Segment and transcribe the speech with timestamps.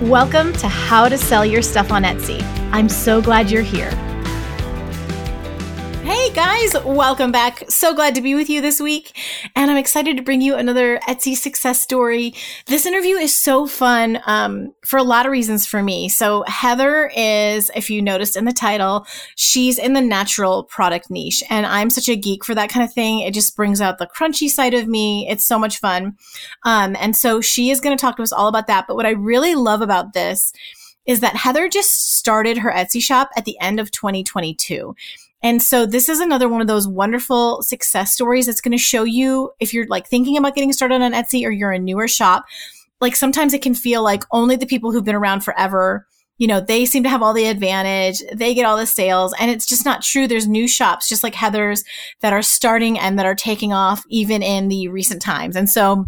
[0.00, 2.42] Welcome to How to Sell Your Stuff on Etsy.
[2.72, 3.90] I'm so glad you're here.
[6.34, 7.64] Guys, welcome back.
[7.68, 9.18] So glad to be with you this week.
[9.56, 12.34] And I'm excited to bring you another Etsy success story.
[12.66, 16.08] This interview is so fun um, for a lot of reasons for me.
[16.08, 21.42] So, Heather is, if you noticed in the title, she's in the natural product niche.
[21.50, 23.20] And I'm such a geek for that kind of thing.
[23.20, 25.26] It just brings out the crunchy side of me.
[25.28, 26.16] It's so much fun.
[26.64, 28.86] Um, and so, she is going to talk to us all about that.
[28.86, 30.52] But what I really love about this
[31.06, 34.94] is that Heather just started her Etsy shop at the end of 2022.
[35.42, 39.04] And so this is another one of those wonderful success stories that's going to show
[39.04, 42.44] you if you're like thinking about getting started on Etsy or you're a newer shop,
[43.00, 46.60] like sometimes it can feel like only the people who've been around forever, you know,
[46.60, 49.84] they seem to have all the advantage, they get all the sales, and it's just
[49.84, 50.26] not true.
[50.26, 51.84] There's new shops just like Heather's
[52.20, 55.56] that are starting and that are taking off even in the recent times.
[55.56, 56.06] And so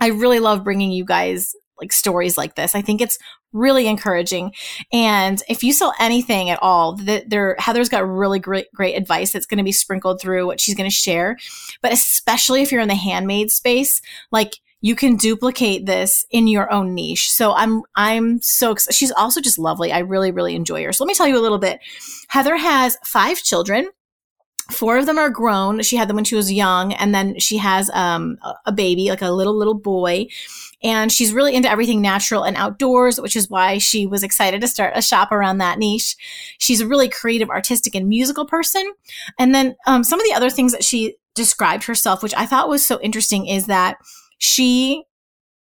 [0.00, 2.74] I really love bringing you guys like stories like this.
[2.74, 3.18] I think it's
[3.52, 4.52] really encouraging.
[4.92, 9.32] And if you sell anything at all, that there Heather's got really great great advice
[9.32, 11.36] that's going to be sprinkled through what she's going to share.
[11.82, 16.72] But especially if you're in the handmade space, like you can duplicate this in your
[16.72, 17.30] own niche.
[17.30, 18.96] So I'm I'm so excited.
[18.96, 19.92] she's also just lovely.
[19.92, 20.92] I really really enjoy her.
[20.92, 21.80] So let me tell you a little bit.
[22.28, 23.90] Heather has 5 children
[24.70, 25.82] four of them are grown.
[25.82, 29.22] She had them when she was young, and then she has um, a baby, like
[29.22, 30.26] a little little boy.
[30.82, 34.68] And she's really into everything natural and outdoors, which is why she was excited to
[34.68, 36.16] start a shop around that niche.
[36.58, 38.92] She's a really creative, artistic, and musical person.
[39.38, 42.68] And then um, some of the other things that she described herself, which I thought
[42.68, 43.96] was so interesting, is that
[44.38, 45.04] she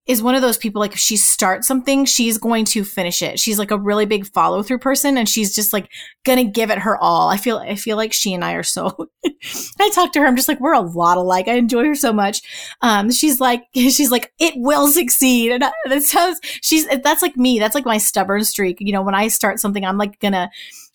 [0.07, 3.39] is one of those people like if she starts something she's going to finish it
[3.39, 5.89] she's like a really big follow through person and she's just like
[6.23, 9.09] gonna give it her all i feel i feel like she and i are so
[9.79, 12.13] i talk to her i'm just like we're a lot alike i enjoy her so
[12.13, 12.41] much
[12.81, 17.59] um she's like she's like it will succeed and that sounds she's that's like me
[17.59, 20.49] that's like my stubborn streak you know when i start something i'm like gonna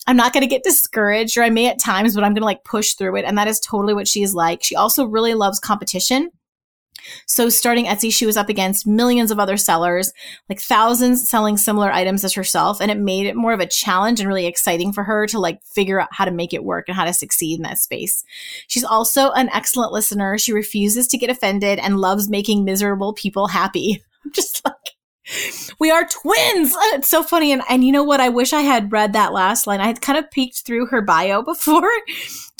[0.07, 2.47] I'm not going to get discouraged or I may at times, but I'm going to
[2.47, 3.25] like push through it.
[3.27, 4.63] And that is totally what she is like.
[4.63, 6.31] She also really loves competition.
[7.27, 10.13] So starting Etsy, she was up against millions of other sellers,
[10.49, 12.81] like thousands selling similar items as herself.
[12.81, 15.63] And it made it more of a challenge and really exciting for her to like
[15.65, 18.25] figure out how to make it work and how to succeed in that space.
[18.69, 20.39] She's also an excellent listener.
[20.39, 24.03] She refuses to get offended and loves making miserable people happy.
[24.25, 24.75] I'm just like,
[25.79, 26.75] we are twins.
[26.93, 27.53] It's so funny.
[27.53, 28.21] And, and you know what?
[28.21, 29.81] I wish I had read that last line.
[29.81, 31.91] I had kind of peeked through her bio before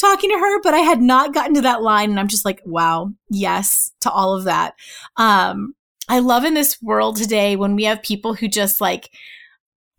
[0.01, 2.11] talking to her, but I had not gotten to that line.
[2.11, 4.75] And I'm just like, wow, yes to all of that.
[5.17, 5.75] Um,
[6.09, 9.11] I love in this world today when we have people who just like,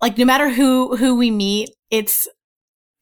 [0.02, 2.28] like no matter who, who we meet, it's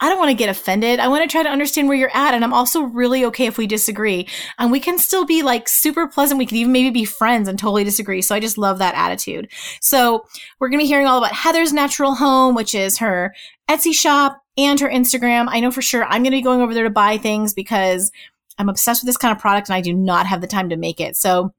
[0.02, 1.00] I don't want to get offended.
[1.00, 2.34] I want to try to understand where you're at.
[2.34, 4.28] And I'm also really okay if we disagree.
[4.58, 6.38] And we can still be like super pleasant.
[6.38, 8.22] We could even maybe be friends and totally disagree.
[8.22, 9.52] So I just love that attitude.
[9.82, 10.26] So
[10.60, 13.34] we're going to be hearing all about Heather's Natural Home, which is her
[13.70, 15.48] Etsy shop and her Instagram.
[15.50, 18.12] I know for sure I'm going to be going over there to buy things because
[18.58, 20.78] I'm obsessed with this kind of product and I do not have the time to
[20.78, 21.16] make it.
[21.16, 21.54] So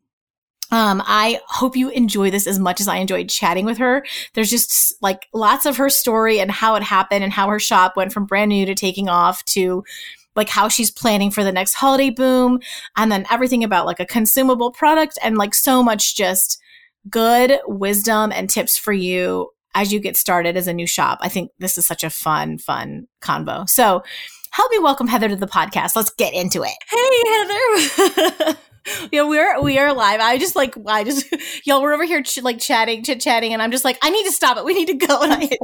[0.72, 4.04] um, I hope you enjoy this as much as I enjoyed chatting with her.
[4.34, 7.96] There's just like lots of her story and how it happened and how her shop
[7.96, 9.82] went from brand new to taking off to
[10.36, 12.60] like how she's planning for the next holiday boom
[12.96, 16.60] and then everything about like a consumable product and like so much just
[17.08, 21.18] good wisdom and tips for you as you get started as a new shop.
[21.22, 23.68] I think this is such a fun, fun convo.
[23.68, 24.02] So
[24.50, 25.96] help me welcome Heather to the podcast.
[25.96, 26.74] Let's get into it.
[26.88, 28.58] Hey, Heather.
[29.12, 30.20] yeah, we're we are live.
[30.20, 31.26] I just like I just
[31.66, 34.24] y'all were over here ch- like chatting, chit chatting, and I'm just like I need
[34.24, 34.64] to stop it.
[34.64, 35.20] We need to go.
[35.22, 35.58] And I hit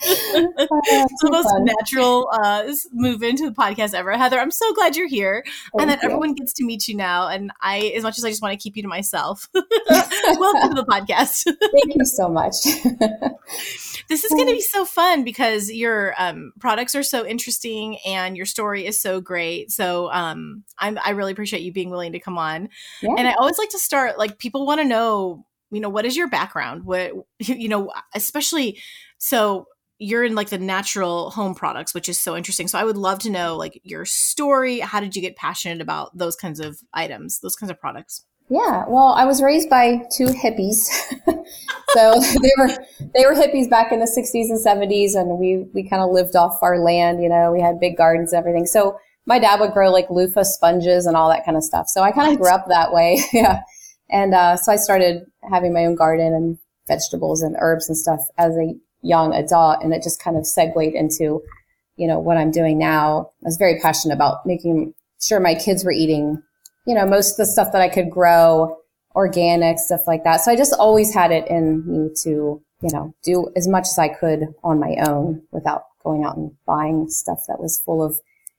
[0.00, 1.64] oh, the most fun.
[1.64, 4.16] natural uh, move into the podcast ever.
[4.16, 6.08] Heather, I'm so glad you're here, Thank and that you.
[6.08, 7.26] everyone gets to meet you now.
[7.26, 9.72] And I, as much as I just want to keep you to myself, welcome
[10.68, 11.44] to the podcast.
[11.44, 12.54] Thank you so much.
[14.08, 18.36] this is going to be so fun because your um, products are so interesting and
[18.36, 19.72] your story is so great.
[19.72, 22.68] So um, I'm, I really appreciate you being willing to come on.
[23.00, 23.14] Yeah.
[23.16, 26.16] And I always like to start like people want to know, you know, what is
[26.16, 26.84] your background?
[26.84, 28.78] What you know, especially
[29.18, 29.66] so
[29.98, 32.68] you're in like the natural home products, which is so interesting.
[32.68, 34.80] So I would love to know like your story.
[34.80, 38.24] How did you get passionate about those kinds of items, those kinds of products?
[38.50, 40.84] Yeah, well, I was raised by two hippies,
[41.90, 42.68] so they were
[43.14, 46.34] they were hippies back in the '60s and '70s, and we we kind of lived
[46.34, 47.22] off our land.
[47.22, 48.64] You know, we had big gardens and everything.
[48.64, 48.98] So
[49.28, 51.86] my dad would grow like loofah sponges and all that kind of stuff.
[51.88, 53.20] So I kind of grew up that way.
[53.32, 53.60] yeah,
[54.10, 56.58] and uh, so I started having my own garden and
[56.88, 60.94] vegetables and herbs and stuff as a young adult, and it just kind of segued
[60.94, 61.42] into
[61.96, 63.30] you know what I'm doing now.
[63.42, 66.42] I was very passionate about making sure my kids were eating
[66.88, 68.78] you know, most of the stuff that I could grow,
[69.14, 70.40] organic, stuff like that.
[70.40, 72.30] So I just always had it in me to,
[72.80, 76.50] you know, do as much as I could on my own without going out and
[76.64, 78.18] buying stuff that was full of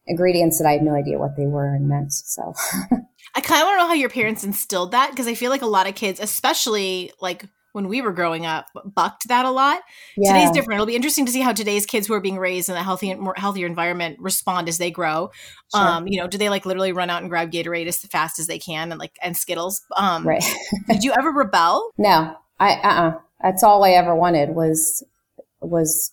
[0.09, 2.11] ingredients that I had no idea what they were and meant.
[2.11, 2.53] So
[3.35, 5.61] I kind of want to know how your parents instilled that because I feel like
[5.61, 9.81] a lot of kids, especially like when we were growing up bucked that a lot.
[10.17, 10.33] Yeah.
[10.33, 10.77] Today's different.
[10.77, 13.13] It'll be interesting to see how today's kids who are being raised in a healthy
[13.13, 15.31] more healthier environment respond as they grow.
[15.73, 15.81] Sure.
[15.81, 18.47] Um, you know, do they like literally run out and grab Gatorade as fast as
[18.47, 19.81] they can and like and Skittles?
[19.95, 20.43] Um, right.
[20.89, 21.91] did you ever rebel?
[21.97, 23.19] No, I uh uh-uh.
[23.41, 25.03] That's all I ever wanted was
[25.61, 26.11] was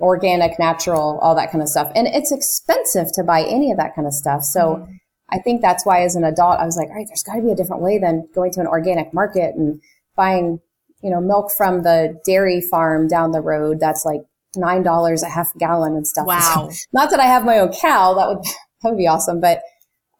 [0.00, 1.90] organic, natural, all that kind of stuff.
[1.94, 4.42] And it's expensive to buy any of that kind of stuff.
[4.42, 4.76] So.
[4.76, 4.92] Mm-hmm.
[5.28, 7.42] I think that's why as an adult, I was like, all right, there's got to
[7.42, 9.80] be a different way than going to an organic market and
[10.14, 10.60] buying
[11.02, 14.22] you know, milk from the dairy farm down the road that's like
[14.56, 16.26] nine dollars a half gallon and stuff.
[16.26, 16.68] Wow.
[16.70, 18.44] So, not that I have my own cow, that would
[18.82, 19.40] that would be awesome.
[19.40, 19.62] But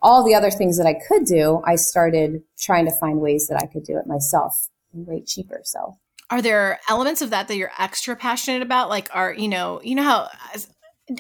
[0.02, 3.60] all the other things that I could do, I started trying to find ways that
[3.60, 5.62] I could do it myself and way cheaper.
[5.64, 5.98] So
[6.30, 8.88] are there elements of that that you're extra passionate about?
[8.88, 10.28] Like are, you know, you know how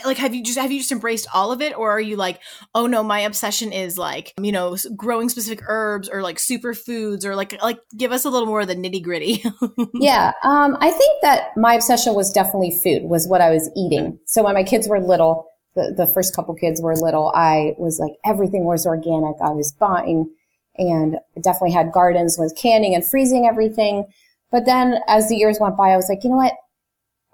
[0.04, 1.76] like have you just have you just embraced all of it?
[1.76, 2.40] Or are you like
[2.74, 7.36] oh no my obsession is like you know growing specific herbs or like superfoods or
[7.36, 9.44] like like give us a little more of the nitty gritty
[9.94, 14.18] yeah um, i think that my obsession was definitely food was what i was eating.
[14.26, 17.98] So when my kids were little the, the first couple kids were little i was
[18.00, 19.36] like everything was organic.
[19.40, 20.30] I was buying
[20.78, 24.04] and definitely had gardens with canning and freezing everything
[24.50, 26.54] but then as the years went by i was like you know what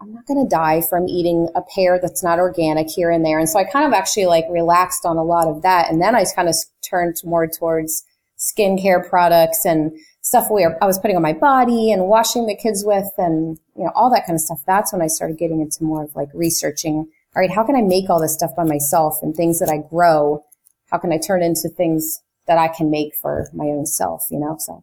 [0.02, 3.38] I'm not going to die from eating a pear that's not organic here and there.
[3.38, 5.90] And so I kind of actually like relaxed on a lot of that.
[5.90, 8.02] And then I kind of turned more towards
[8.36, 9.92] skincare products and
[10.22, 13.84] stuff where I was putting on my body and washing the kids with and, you
[13.84, 14.60] know, all that kind of stuff.
[14.66, 17.06] That's when I started getting into more of like researching,
[17.36, 19.88] all right, how can I make all this stuff by myself and things that I
[19.88, 20.44] grow?
[20.90, 24.40] How can I turn into things that I can make for my own self, you
[24.40, 24.56] know?
[24.58, 24.82] So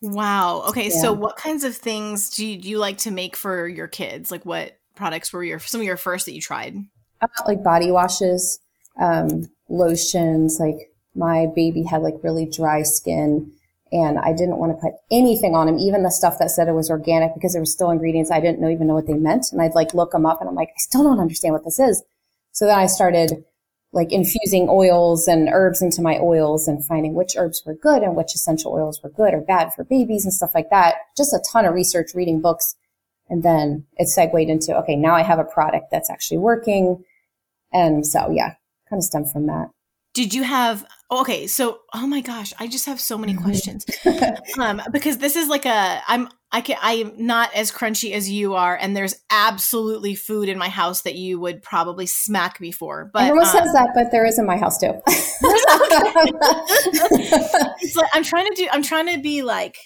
[0.00, 0.64] Wow.
[0.68, 0.90] Okay.
[0.90, 1.00] Yeah.
[1.00, 4.30] So, what kinds of things do you, do you, like to make for your kids?
[4.30, 6.76] Like, what products were your some of your first that you tried?
[7.20, 8.60] Uh, like body washes,
[9.00, 10.58] um, lotions.
[10.60, 10.76] Like
[11.14, 13.52] my baby had like really dry skin,
[13.90, 16.72] and I didn't want to put anything on him, even the stuff that said it
[16.72, 19.46] was organic, because there were still ingredients I didn't know even know what they meant,
[19.50, 21.80] and I'd like look them up, and I'm like, I still don't understand what this
[21.80, 22.02] is.
[22.52, 23.44] So then I started
[23.92, 28.16] like infusing oils and herbs into my oils and finding which herbs were good and
[28.16, 30.96] which essential oils were good or bad for babies and stuff like that.
[31.16, 32.76] Just a ton of research, reading books.
[33.30, 37.02] And then it segued into, okay, now I have a product that's actually working.
[37.72, 38.54] And so, yeah,
[38.88, 39.70] kind of stemmed from that.
[40.18, 43.44] Did you have okay so oh my gosh i just have so many mm-hmm.
[43.44, 43.86] questions.
[44.58, 48.54] Um because this is like a i'm i can i'm not as crunchy as you
[48.54, 53.10] are and there's absolutely food in my house that you would probably smack me for
[53.12, 54.88] but everyone um, says that but there is in my house too.
[57.80, 59.76] It's like i'm trying to do i'm trying to be like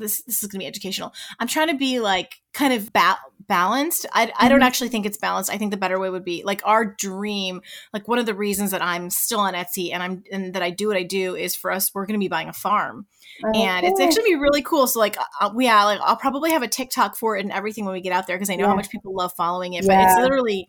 [0.00, 1.12] this this is going to be educational.
[1.38, 4.06] I'm trying to be like kind of ba- balanced.
[4.12, 4.36] I, mm-hmm.
[4.38, 4.66] I don't mm-hmm.
[4.66, 5.50] actually think it's balanced.
[5.50, 7.62] I think the better way would be like our dream.
[7.92, 10.70] Like one of the reasons that I'm still on Etsy and I'm and that I
[10.70, 11.92] do what I do is for us.
[11.94, 13.06] We're going to be buying a farm,
[13.44, 14.86] oh, and it's actually be really cool.
[14.86, 17.94] So like uh, yeah, like I'll probably have a TikTok for it and everything when
[17.94, 18.70] we get out there because I know yeah.
[18.70, 19.84] how much people love following it.
[19.84, 19.96] Yeah.
[19.96, 20.68] But it's literally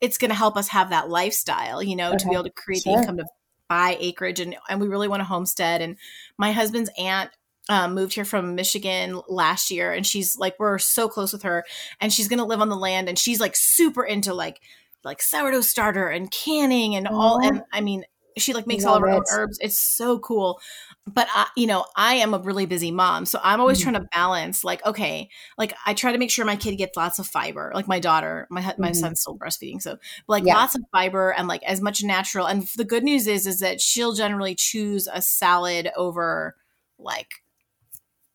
[0.00, 2.18] it's going to help us have that lifestyle, you know, okay.
[2.18, 2.94] to be able to create sure.
[2.94, 3.24] the income to
[3.68, 5.96] buy acreage and and we really want a homestead and
[6.36, 7.30] my husband's aunt
[7.68, 11.64] um, moved here from Michigan last year, and she's like, we're so close with her,
[12.00, 14.60] and she's gonna live on the land, and she's like super into like
[15.04, 17.40] like sourdough starter and canning and all.
[17.44, 18.04] And I mean,
[18.38, 19.58] She like makes all of her own herbs.
[19.60, 20.58] It's so cool.
[21.06, 23.90] But I, you know, I am a really busy mom, so I'm always mm-hmm.
[23.90, 24.64] trying to balance.
[24.64, 25.28] Like, okay,
[25.58, 27.72] like I try to make sure my kid gets lots of fiber.
[27.74, 28.94] Like my daughter, my my mm-hmm.
[28.94, 30.54] son's still breastfeeding, so like yeah.
[30.54, 32.46] lots of fiber and like as much natural.
[32.46, 36.54] And the good news is, is that she'll generally choose a salad over
[36.98, 37.41] like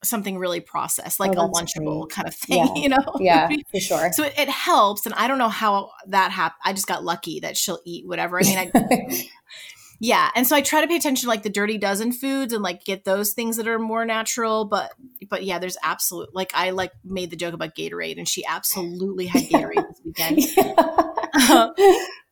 [0.03, 2.11] something really processed, oh, like oh, a lunchable great.
[2.11, 2.73] kind of thing, yeah.
[2.75, 3.15] you know?
[3.19, 4.11] Yeah, for sure.
[4.13, 5.05] So it, it, helps.
[5.05, 6.61] And I don't know how that happened.
[6.63, 8.39] I just got lucky that she'll eat whatever.
[8.39, 9.27] I mean, I,
[9.99, 10.29] yeah.
[10.35, 12.83] And so I try to pay attention to like the dirty dozen foods and like
[12.83, 14.65] get those things that are more natural.
[14.65, 14.91] But,
[15.29, 19.27] but yeah, there's absolute, like I like made the joke about Gatorade and she absolutely
[19.27, 20.43] had Gatorade this weekend.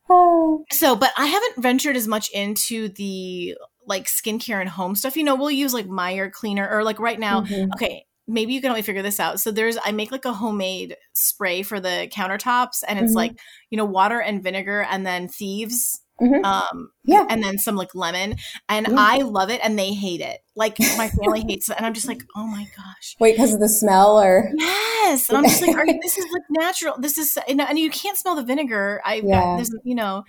[0.07, 0.63] Oh.
[0.71, 5.23] so, but I haven't ventured as much into the like skincare and home stuff, you
[5.23, 7.71] know, we'll use like Meyer cleaner or like right now, mm-hmm.
[7.73, 9.39] okay, maybe you can only figure this out.
[9.39, 13.17] So there's I make like a homemade spray for the countertops and it's mm-hmm.
[13.17, 13.39] like,
[13.69, 16.01] you know, water and vinegar and then thieves.
[16.21, 16.45] Mm-hmm.
[16.45, 18.37] Um yeah, and then some like lemon,
[18.69, 18.87] and.
[18.97, 20.39] I love it, and they hate it.
[20.55, 23.17] Like my family hates it, and I'm just like, oh my gosh.
[23.19, 26.43] Wait, because of the smell, or yes, and I'm just like, you, this is like
[26.49, 26.95] natural.
[26.97, 29.01] This is, and you can't smell the vinegar.
[29.03, 29.57] I, yeah.
[29.59, 30.23] this, you know,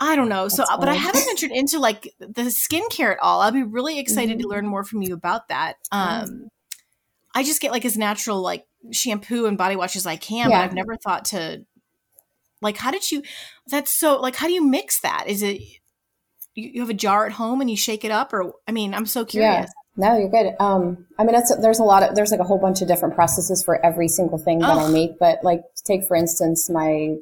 [0.00, 0.48] I don't know.
[0.48, 3.40] so, but I haven't ventured into like the skincare at all.
[3.40, 4.42] I'll be really excited mm-hmm.
[4.42, 5.76] to learn more from you about that.
[5.92, 6.48] Um,
[7.34, 10.58] I just get like as natural like shampoo and body wash as I can, yeah.
[10.58, 11.64] but I've never thought to
[12.60, 13.22] like how did you?
[13.68, 15.24] That's so like how do you mix that?
[15.26, 15.60] Is it
[16.54, 18.94] you, you have a jar at home and you shake it up, or I mean,
[18.94, 19.66] I'm so curious.
[19.66, 19.66] Yeah.
[19.96, 20.54] No, you're good.
[20.58, 23.14] Um, I mean, that's, there's a lot of, there's like a whole bunch of different
[23.14, 24.86] processes for every single thing that oh.
[24.86, 25.20] I make.
[25.20, 27.14] But like, take for instance, my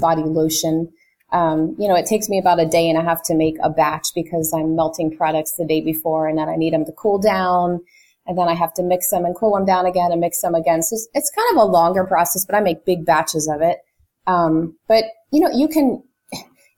[0.00, 0.92] body lotion.
[1.32, 3.70] Um, you know, it takes me about a day and a half to make a
[3.70, 7.18] batch because I'm melting products the day before and then I need them to cool
[7.18, 7.80] down.
[8.26, 10.54] And then I have to mix them and cool them down again and mix them
[10.54, 10.82] again.
[10.82, 13.78] So it's, kind of a longer process, but I make big batches of it.
[14.26, 16.02] Um, but you know, you can,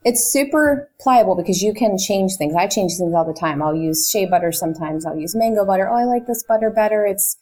[0.05, 2.55] it's super pliable because you can change things.
[2.55, 3.63] I change things all the time.
[3.63, 5.07] I'll use shea butter sometimes.
[5.07, 5.89] I'll use mango butter.
[5.89, 7.07] Oh, I like this butter better.
[7.07, 7.37] It's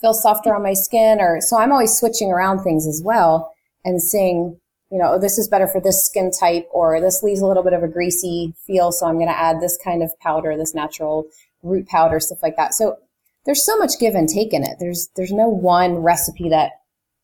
[0.00, 3.52] feels softer on my skin or so I'm always switching around things as well
[3.84, 7.40] and seeing you know, oh, this is better for this skin type, or this leaves
[7.40, 10.16] a little bit of a greasy feel, so I'm going to add this kind of
[10.20, 11.26] powder, this natural
[11.62, 12.74] root powder, stuff like that.
[12.74, 12.96] So
[13.44, 14.76] there's so much give and take in it.
[14.78, 16.72] There's there's no one recipe that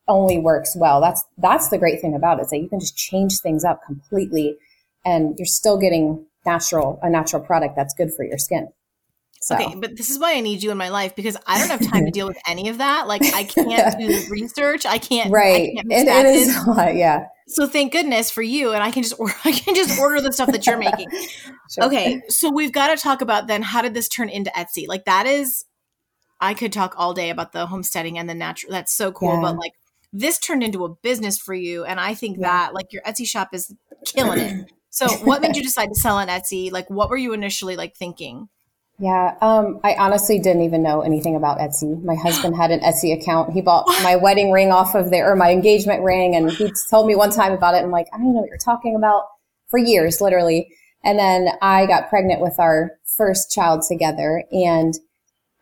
[0.08, 1.00] only works well.
[1.00, 3.80] That's that's the great thing about it, is that you can just change things up
[3.84, 4.56] completely,
[5.04, 8.68] and you're still getting natural a natural product that's good for your skin.
[9.42, 9.56] So.
[9.56, 11.90] Okay, but this is why I need you in my life because I don't have
[11.90, 13.08] time to deal with any of that.
[13.08, 14.86] Like I can't do research.
[14.86, 15.32] I can't.
[15.32, 15.70] Right.
[15.70, 16.94] I can't it, it is a lot.
[16.94, 17.26] Yeah.
[17.48, 20.32] So thank goodness for you, and I can just order, I can just order the
[20.32, 21.08] stuff that you're making.
[21.70, 21.84] sure.
[21.84, 24.86] Okay, so we've got to talk about then how did this turn into Etsy?
[24.86, 25.64] Like that is,
[26.40, 28.72] I could talk all day about the homesteading and the natural.
[28.72, 29.40] That's so cool, yeah.
[29.42, 29.72] but like
[30.12, 32.48] this turned into a business for you, and I think yeah.
[32.48, 34.72] that like your Etsy shop is killing it.
[34.90, 36.70] So what made you decide to sell on Etsy?
[36.70, 38.48] Like what were you initially like thinking?
[39.02, 42.00] Yeah, um, I honestly didn't even know anything about Etsy.
[42.04, 43.52] My husband had an Etsy account.
[43.52, 47.08] He bought my wedding ring off of there, or my engagement ring, and he told
[47.08, 47.82] me one time about it.
[47.82, 49.24] I'm like, I don't know what you're talking about
[49.70, 50.68] for years, literally.
[51.02, 54.94] And then I got pregnant with our first child together, and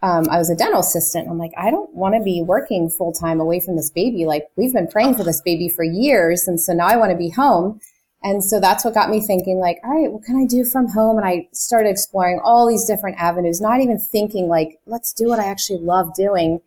[0.02, 1.26] um, I was a dental assistant.
[1.30, 4.26] I'm like, I don't want to be working full time away from this baby.
[4.26, 7.16] Like, we've been praying for this baby for years, and so now I want to
[7.16, 7.80] be home.
[8.22, 10.88] And so that's what got me thinking like, all right, what can I do from
[10.88, 11.16] home?
[11.16, 15.38] And I started exploring all these different avenues, not even thinking like, let's do what
[15.38, 16.60] I actually love doing.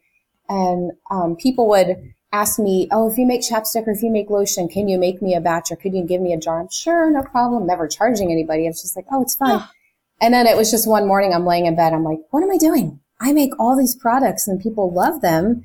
[0.50, 4.32] And um, people would ask me, oh, if you make chapstick or if you make
[4.32, 6.60] lotion, can you make me a batch or could you give me a jar?
[6.60, 7.68] I'm sure, no problem.
[7.68, 8.66] Never charging anybody.
[8.66, 9.64] It's just like, oh, it's fine.
[10.22, 11.94] and then it was just one morning I'm laying in bed.
[11.94, 13.00] I'm like, what am I doing?
[13.22, 15.64] I make all these products and people love them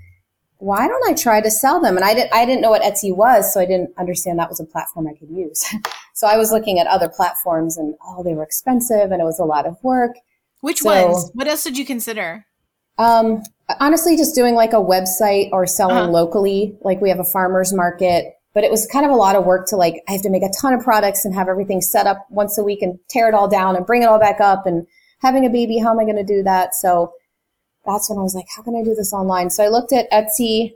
[0.59, 1.97] why don't I try to sell them?
[1.97, 4.61] And I didn't, I didn't know what Etsy was, so I didn't understand that was
[4.61, 5.65] a platform I could use.
[6.15, 9.39] so I was looking at other platforms and oh, they were expensive and it was
[9.39, 10.17] a lot of work.
[10.61, 11.31] Which so, ones?
[11.35, 12.45] What else did you consider?
[12.99, 13.45] Um,
[13.79, 16.11] honestly, just doing like a website or selling uh-huh.
[16.11, 16.77] locally.
[16.81, 19.69] Like we have a farmer's market, but it was kind of a lot of work
[19.69, 22.27] to like, I have to make a ton of products and have everything set up
[22.31, 24.89] once a week and tear it all down and bring it all back up and
[25.21, 25.79] having a baby.
[25.79, 26.75] How am I going to do that?
[26.75, 27.13] So
[27.89, 29.51] that's when I was like, how can I do this online?
[29.51, 30.75] So I looked at Etsy,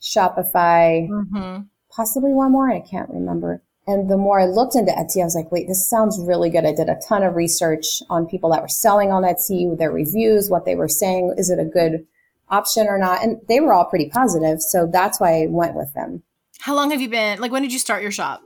[0.00, 1.62] Shopify, mm-hmm.
[1.90, 2.70] possibly one more.
[2.70, 3.62] I can't remember.
[3.86, 6.64] And the more I looked into Etsy, I was like, wait, this sounds really good.
[6.64, 10.48] I did a ton of research on people that were selling on Etsy, their reviews,
[10.48, 11.34] what they were saying.
[11.36, 12.06] Is it a good
[12.48, 13.22] option or not?
[13.22, 14.62] And they were all pretty positive.
[14.62, 16.22] So that's why I went with them.
[16.60, 17.40] How long have you been?
[17.40, 18.42] Like, when did you start your shop?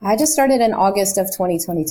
[0.00, 1.90] I just started in August of 2022.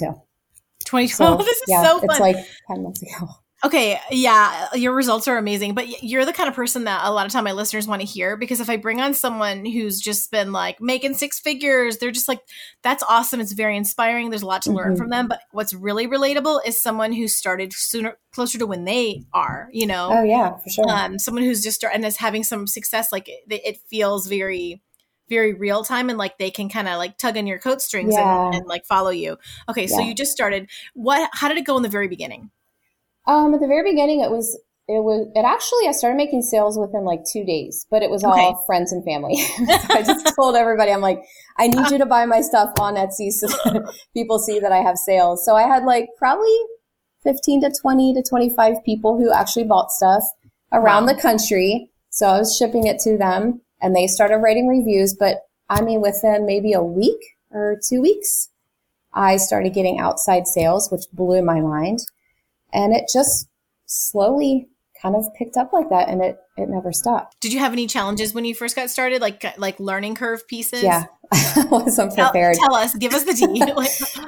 [0.85, 1.11] 2012.
[1.11, 2.09] So, this is yeah, so fun.
[2.09, 2.35] It's like
[2.67, 3.29] 10 months ago.
[3.63, 7.27] Okay, yeah, your results are amazing, but you're the kind of person that a lot
[7.27, 10.31] of time my listeners want to hear because if I bring on someone who's just
[10.31, 12.39] been like making six figures, they're just like
[12.81, 14.77] that's awesome, it's very inspiring, there's a lot to mm-hmm.
[14.77, 18.85] learn from them, but what's really relatable is someone who started sooner closer to when
[18.85, 20.09] they are, you know.
[20.11, 20.89] Oh yeah, for sure.
[20.89, 24.81] Um someone who's just and is having some success like it, it feels very
[25.29, 28.13] very real time and like they can kind of like tug on your coat strings
[28.13, 28.47] yeah.
[28.47, 29.37] and, and, like follow you.
[29.69, 29.95] Okay, yeah.
[29.95, 30.69] so you just started.
[30.93, 32.49] What how did it go in the very beginning?
[33.27, 36.77] Um, at the very beginning, it was it was it actually I started making sales
[36.77, 38.57] within like two days, but it was all okay.
[38.65, 39.37] friends and family.
[39.37, 41.23] so I just told everybody, I'm like,
[41.57, 43.47] I need you to buy my stuff on Etsy so
[44.13, 45.45] people see that I have sales.
[45.45, 46.55] So I had like probably
[47.23, 50.23] 15 to 20 to 25 people who actually bought stuff
[50.73, 51.13] around wow.
[51.13, 51.89] the country.
[52.09, 55.15] So I was shipping it to them and they started writing reviews.
[55.17, 55.37] But
[55.69, 57.19] I mean, within maybe a week
[57.51, 58.49] or two weeks,
[59.13, 61.99] I started getting outside sales, which blew my mind.
[62.73, 63.47] And it just
[63.85, 64.67] slowly
[65.01, 67.35] kind of picked up like that and it it never stopped.
[67.41, 70.83] Did you have any challenges when you first got started like like learning curve pieces?
[70.83, 71.05] Yeah.
[71.33, 72.55] I wasn't prepared.
[72.55, 73.61] Tell, tell us, give us the tea.
[73.61, 73.77] uh,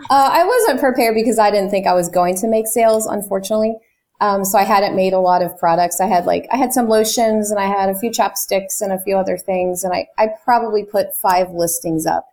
[0.09, 3.75] I wasn't prepared because I didn't think I was going to make sales, unfortunately.
[4.21, 5.99] Um, so I hadn't made a lot of products.
[5.99, 9.01] I had like, I had some lotions and I had a few chapsticks and a
[9.01, 9.83] few other things.
[9.83, 12.25] And I, I probably put five listings up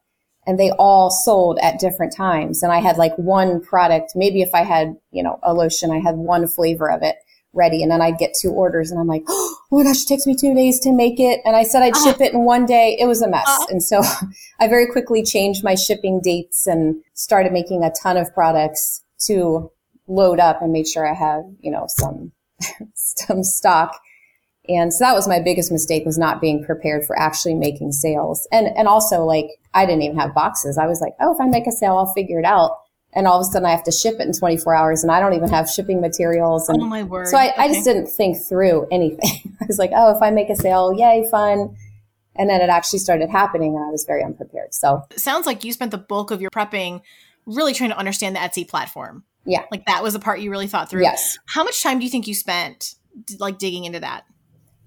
[0.47, 2.63] and they all sold at different times.
[2.63, 4.13] And I had like one product.
[4.15, 7.17] Maybe if I had, you know, a lotion, I had one flavor of it
[7.53, 7.83] ready.
[7.83, 10.35] And then I'd get two orders and I'm like, oh my gosh, it takes me
[10.35, 11.41] two days to make it.
[11.45, 12.97] And I said I'd ship it in one day.
[12.99, 13.47] It was a mess.
[13.47, 14.03] uh And so
[14.61, 19.71] I very quickly changed my shipping dates and started making a ton of products to
[20.07, 22.33] load up and make sure I had, you know, some,
[22.95, 24.01] some stock
[24.71, 28.47] and so that was my biggest mistake was not being prepared for actually making sales.
[28.53, 30.79] And, and also like I didn't even have boxes.
[30.79, 32.79] I was like, oh, if I make a sale, I'll figure it out.
[33.13, 35.19] And all of a sudden I have to ship it in 24 hours and I
[35.19, 36.69] don't even have shipping materials.
[36.69, 37.27] And oh my word.
[37.27, 37.55] So I, okay.
[37.59, 39.57] I just didn't think through anything.
[39.61, 41.77] I was like, oh, if I make a sale, yay, fun.
[42.37, 44.73] And then it actually started happening and I was very unprepared.
[44.73, 47.03] So it sounds like you spent the bulk of your prepping
[47.45, 49.25] really trying to understand the Etsy platform.
[49.45, 49.65] Yeah.
[49.73, 51.03] Like that was the part you really thought through.
[51.03, 51.39] Yes.
[51.47, 52.95] How much time do you think you spent
[53.41, 54.25] like digging into that?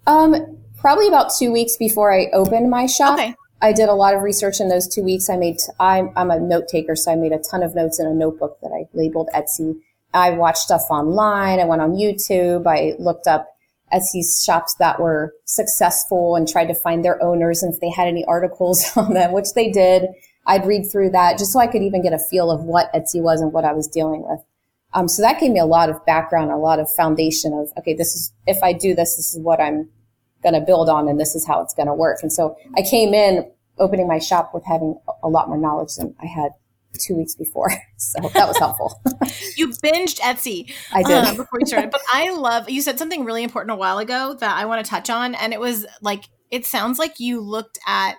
[0.06, 3.20] Um, probably about two weeks before I opened my shop.
[3.20, 3.36] Okay.
[3.62, 5.30] I did a lot of research in those two weeks.
[5.30, 8.06] I made, I'm, I'm a note taker, so I made a ton of notes in
[8.06, 9.80] a notebook that I labeled Etsy.
[10.14, 11.60] I watched stuff online.
[11.60, 12.68] I went on YouTube.
[12.68, 13.48] I looked up
[13.94, 18.08] Etsy shops that were successful and tried to find their owners and if they had
[18.08, 20.08] any articles on them, which they did.
[20.46, 23.22] I'd read through that just so I could even get a feel of what Etsy
[23.22, 24.42] was and what I was dealing with.
[24.94, 27.94] Um, so that gave me a lot of background, a lot of foundation of, okay,
[27.94, 29.90] this is, if I do this, this is what I'm
[30.44, 32.20] going to build on and this is how it's going to work.
[32.22, 36.16] And so I came in opening my shop with having a lot more knowledge than
[36.22, 36.52] I had
[37.00, 37.72] two weeks before.
[38.04, 39.02] So that was helpful.
[39.56, 40.74] you binged Etsy.
[40.92, 41.16] I did.
[41.24, 41.90] Uh, before you started.
[41.90, 44.90] But I love, you said something really important a while ago that I want to
[44.90, 45.36] touch on.
[45.36, 48.16] And it was like, it sounds like you looked at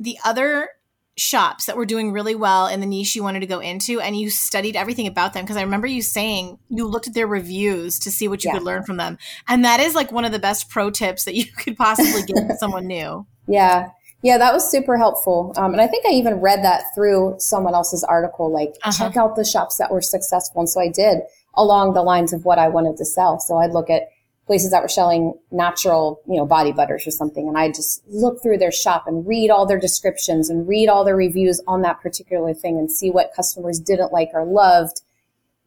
[0.00, 0.70] the other
[1.18, 4.16] shops that were doing really well in the niche you wanted to go into and
[4.16, 5.44] you studied everything about them.
[5.44, 8.54] Because i remember you saying you looked at their reviews to see what you yeah.
[8.54, 9.18] could learn from them.
[9.46, 12.48] And that is like one of the best pro tips that you could possibly give
[12.48, 13.26] to someone new.
[13.46, 13.90] Yeah.
[14.22, 15.52] Yeah that was super helpful.
[15.56, 18.92] Um, and i think i even read that through someone else's article like uh-huh.
[19.08, 20.60] check out the shops that were successful.
[20.60, 21.20] And so i did
[21.54, 23.40] along the lines of what i wanted to sell.
[23.40, 24.08] So i'd look at
[24.48, 27.46] places that were selling natural, you know, body butters or something.
[27.46, 31.04] And I just look through their shop and read all their descriptions and read all
[31.04, 35.02] their reviews on that particular thing and see what customers didn't like or loved.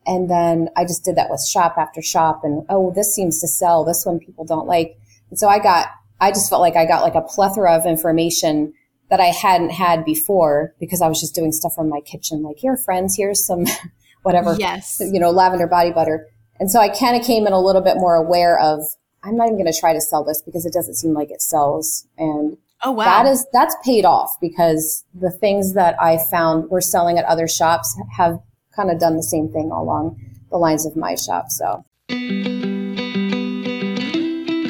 [0.08, 3.48] And then I just did that with shop after shop and, oh, this seems to
[3.48, 3.86] sell.
[3.86, 4.98] This one people don't like.
[5.30, 5.90] And so I got,
[6.20, 8.74] I just felt like I got like a plethora of information
[9.12, 12.42] that I hadn't had before because I was just doing stuff from my kitchen.
[12.42, 13.66] Like, here, friends, here's some
[14.24, 15.00] whatever, yes.
[15.00, 16.28] you know, lavender body butter.
[16.62, 18.84] And so I kind of came in a little bit more aware of,
[19.24, 21.42] I'm not even going to try to sell this because it doesn't seem like it
[21.42, 22.06] sells.
[22.20, 23.06] And oh, wow.
[23.06, 27.48] that is, that's paid off because the things that I found were selling at other
[27.48, 28.40] shops have
[28.76, 31.50] kind of done the same thing along the lines of my shop.
[31.50, 31.84] So.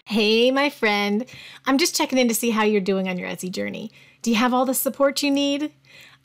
[0.05, 1.25] Hey, my friend.
[1.65, 3.91] I'm just checking in to see how you're doing on your Etsy journey.
[4.21, 5.73] Do you have all the support you need?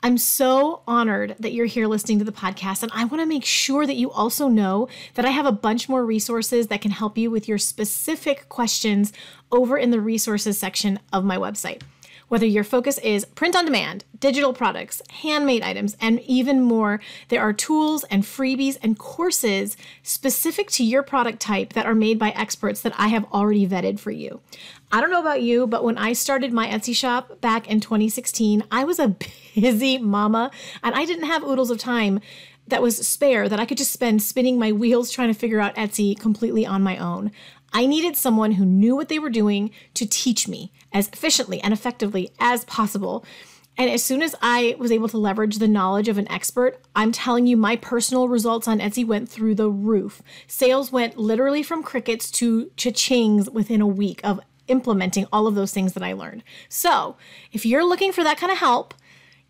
[0.03, 2.83] I'm so honored that you're here listening to the podcast.
[2.83, 5.89] And I want to make sure that you also know that I have a bunch
[5.89, 9.11] more resources that can help you with your specific questions
[9.51, 11.81] over in the resources section of my website.
[12.27, 17.41] Whether your focus is print on demand, digital products, handmade items, and even more, there
[17.41, 22.31] are tools and freebies and courses specific to your product type that are made by
[22.31, 24.41] experts that I have already vetted for you.
[24.91, 28.63] I don't know about you, but when I started my Etsy shop back in 2016,
[28.71, 29.15] I was a
[29.55, 30.51] busy mama
[30.83, 32.19] and I didn't have oodles of time
[32.67, 35.75] that was spare that I could just spend spinning my wheels trying to figure out
[35.75, 37.31] Etsy completely on my own.
[37.73, 41.73] I needed someone who knew what they were doing to teach me as efficiently and
[41.73, 43.25] effectively as possible.
[43.77, 47.11] And as soon as I was able to leverage the knowledge of an expert, I'm
[47.11, 50.23] telling you, my personal results on Etsy went through the roof.
[50.47, 55.71] Sales went literally from crickets to cha-chings within a week of implementing all of those
[55.71, 56.43] things that I learned.
[56.69, 57.17] So
[57.51, 58.95] if you're looking for that kind of help,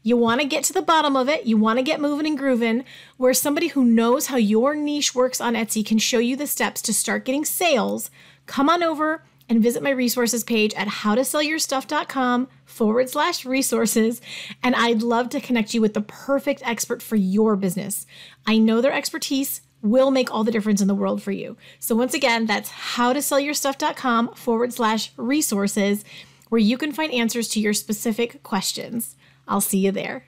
[0.03, 1.45] you want to get to the bottom of it.
[1.45, 2.85] You want to get moving and grooving,
[3.17, 6.81] where somebody who knows how your niche works on Etsy can show you the steps
[6.83, 8.09] to start getting sales.
[8.45, 14.21] Come on over and visit my resources page at howtosellyourstuff.com forward slash resources.
[14.63, 18.05] And I'd love to connect you with the perfect expert for your business.
[18.45, 21.57] I know their expertise will make all the difference in the world for you.
[21.79, 26.03] So once again, that's howtosellyourstuff.com forward slash resources,
[26.49, 29.16] where you can find answers to your specific questions.
[29.47, 30.25] I'll see you there.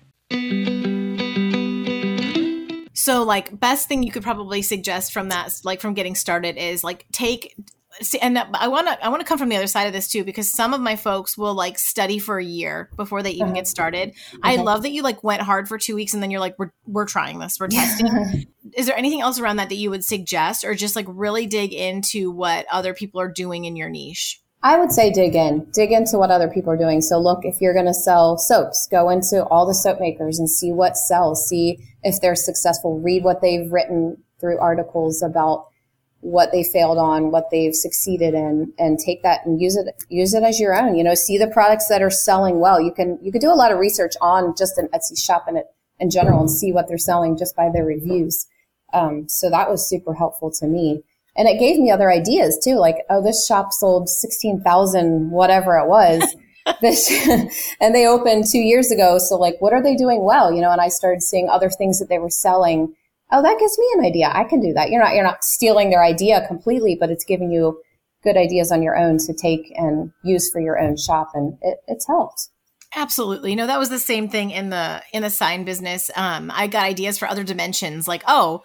[2.94, 6.84] So, like, best thing you could probably suggest from that, like, from getting started is
[6.84, 7.56] like take
[8.22, 10.24] and I want to I want to come from the other side of this too
[10.24, 13.56] because some of my folks will like study for a year before they even uh-huh.
[13.56, 14.10] get started.
[14.10, 14.40] Okay.
[14.44, 16.72] I love that you like went hard for 2 weeks and then you're like we're
[16.86, 17.60] we're trying this.
[17.60, 18.48] We're testing.
[18.74, 21.74] Is there anything else around that that you would suggest or just like really dig
[21.74, 24.42] into what other people are doing in your niche?
[24.62, 27.02] I would say dig in, dig into what other people are doing.
[27.02, 30.50] So look, if you're going to sell soaps, go into all the soap makers and
[30.50, 35.68] see what sells, see if they're successful, read what they've written through articles about
[36.22, 40.34] what they failed on, what they've succeeded in, and take that and use it, use
[40.34, 40.96] it as your own.
[40.96, 42.82] You know, see the products that are selling well.
[42.82, 45.56] You can, you could do a lot of research on just an Etsy shop in
[45.56, 45.68] it
[46.00, 48.46] in general and see what they're selling just by their reviews.
[48.94, 51.04] Um, so that was super helpful to me.
[51.40, 55.88] And it gave me other ideas too, like, oh, this shop sold 16,000, whatever it
[55.88, 56.22] was.
[56.82, 57.10] this,
[57.80, 59.18] and they opened two years ago.
[59.20, 60.52] So like, what are they doing well?
[60.54, 62.94] You know, and I started seeing other things that they were selling.
[63.32, 64.30] Oh, that gives me an idea.
[64.34, 64.90] I can do that.
[64.90, 67.82] You're not, you're not stealing their idea completely, but it's giving you
[68.22, 71.30] good ideas on your own to take and use for your own shop.
[71.36, 72.50] And it, it's helped.
[72.98, 73.56] Absolutely.
[73.56, 76.12] No, that was the same thing in the in the sign business.
[76.18, 78.64] Um, I got ideas for other dimensions, like, oh,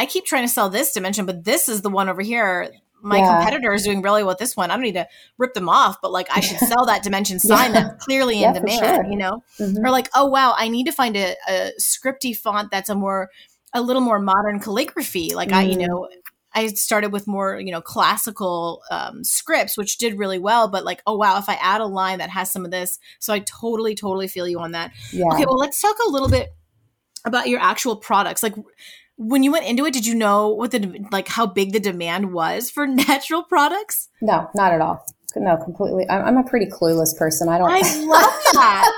[0.00, 2.70] I keep trying to sell this dimension, but this is the one over here.
[3.02, 3.36] My yeah.
[3.36, 4.70] competitor is doing really well with this one.
[4.70, 7.74] I don't need to rip them off, but like I should sell that dimension sign
[7.74, 7.82] yeah.
[7.82, 9.04] that's clearly in yeah, demand, sure.
[9.04, 9.44] you know?
[9.58, 9.84] Mm-hmm.
[9.84, 13.28] Or like, oh wow, I need to find a, a scripty font that's a more
[13.74, 15.34] a little more modern calligraphy.
[15.34, 15.56] Like mm.
[15.56, 15.86] I, you mm.
[15.86, 16.08] know,
[16.54, 20.66] I started with more, you know, classical um, scripts, which did really well.
[20.68, 23.34] But like, oh wow, if I add a line that has some of this, so
[23.34, 24.92] I totally, totally feel you on that.
[25.12, 25.26] Yeah.
[25.34, 26.54] Okay, well, let's talk a little bit
[27.26, 28.42] about your actual products.
[28.42, 28.54] Like,
[29.20, 32.32] when you went into it, did you know what the like how big the demand
[32.32, 34.08] was for natural products?
[34.22, 35.04] No, not at all.
[35.36, 36.08] No, completely.
[36.10, 37.48] I'm, I'm a pretty clueless person.
[37.48, 37.70] I don't.
[37.70, 38.92] I love that.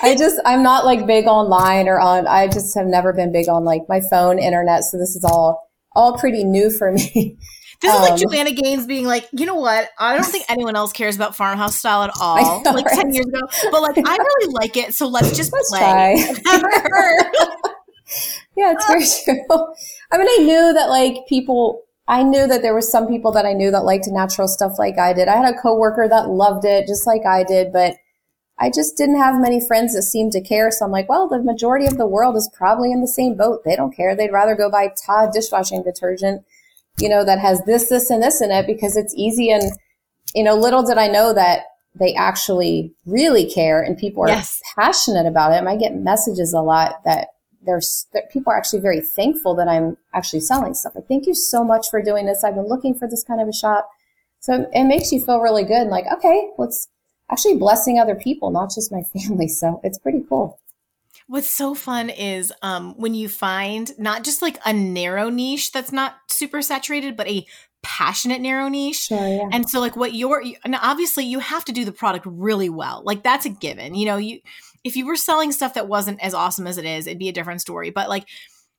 [0.00, 2.26] I just I'm not like big online or on.
[2.26, 4.82] I just have never been big on like my phone, internet.
[4.84, 7.38] So this is all all pretty new for me.
[7.82, 9.90] This um, is like um, Joanna Gaines being like, you know what?
[9.98, 12.62] I don't think anyone else cares about farmhouse style at all.
[12.62, 12.94] Know, like right?
[12.94, 14.94] ten years ago, but like I really like it.
[14.94, 16.16] So let's just let's play.
[18.56, 19.74] Yeah, it's very true.
[20.10, 23.46] I mean, I knew that like people, I knew that there were some people that
[23.46, 25.28] I knew that liked natural stuff like I did.
[25.28, 27.94] I had a coworker that loved it just like I did, but
[28.58, 30.70] I just didn't have many friends that seemed to care.
[30.70, 33.62] So I'm like, well, the majority of the world is probably in the same boat.
[33.64, 34.16] They don't care.
[34.16, 36.42] They'd rather go buy Tide dishwashing detergent,
[36.98, 39.50] you know, that has this, this, and this in it because it's easy.
[39.50, 39.72] And,
[40.34, 41.64] you know, little did I know that
[41.94, 44.60] they actually really care and people are yes.
[44.74, 45.56] passionate about it.
[45.56, 47.28] And I get messages a lot that
[47.66, 50.94] there's that people are actually very thankful that I'm actually selling stuff.
[50.94, 52.44] Like, thank you so much for doing this.
[52.44, 53.90] I've been looking for this kind of a shop.
[54.40, 55.88] So it makes you feel really good.
[55.88, 56.88] Like, okay, let's
[57.30, 59.48] actually blessing other people, not just my family.
[59.48, 60.58] So it's pretty cool.
[61.28, 65.90] What's so fun is um, when you find not just like a narrow niche that's
[65.90, 67.44] not super saturated, but a
[67.82, 69.06] passionate narrow niche.
[69.06, 69.48] Sure, yeah.
[69.50, 73.02] And so like what you're and obviously you have to do the product really well.
[73.04, 73.94] Like that's a given.
[73.96, 74.40] You know, you
[74.86, 77.32] if you were selling stuff that wasn't as awesome as it is, it'd be a
[77.32, 77.90] different story.
[77.90, 78.28] But like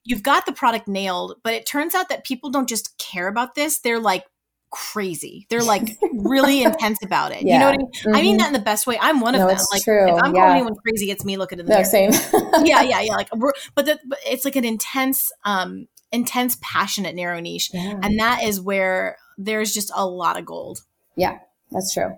[0.05, 3.55] you've got the product nailed, but it turns out that people don't just care about
[3.55, 3.79] this.
[3.79, 4.23] They're like
[4.71, 5.47] crazy.
[5.49, 7.41] They're like really intense about it.
[7.41, 7.53] Yeah.
[7.53, 7.87] You know what I mean?
[7.87, 8.15] Mm-hmm.
[8.15, 8.37] I mean mm-hmm.
[8.37, 8.97] that in the best way.
[9.01, 9.57] I'm one of no, them.
[9.69, 10.07] Like true.
[10.07, 10.41] if I'm yeah.
[10.41, 12.11] calling anyone crazy, it's me looking in the no, same.
[12.65, 13.15] yeah, yeah, yeah.
[13.15, 13.29] Like,
[13.75, 17.99] but, the, but it's like an intense, um, intense, passionate narrow niche, yeah.
[18.01, 20.83] and that is where there's just a lot of gold.
[21.17, 21.39] Yeah,
[21.69, 22.15] that's true.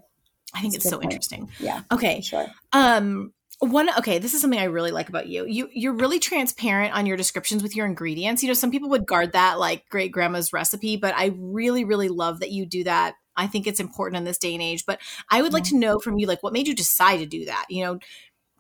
[0.54, 1.06] I think that's it's so point.
[1.12, 1.50] interesting.
[1.60, 1.82] Yeah.
[1.92, 2.22] Okay.
[2.22, 2.48] Sure.
[2.72, 6.96] Um, one okay this is something i really like about you you you're really transparent
[6.96, 10.12] on your descriptions with your ingredients you know some people would guard that like great
[10.12, 14.18] grandma's recipe but i really really love that you do that i think it's important
[14.18, 16.54] in this day and age but i would like to know from you like what
[16.54, 18.00] made you decide to do that you know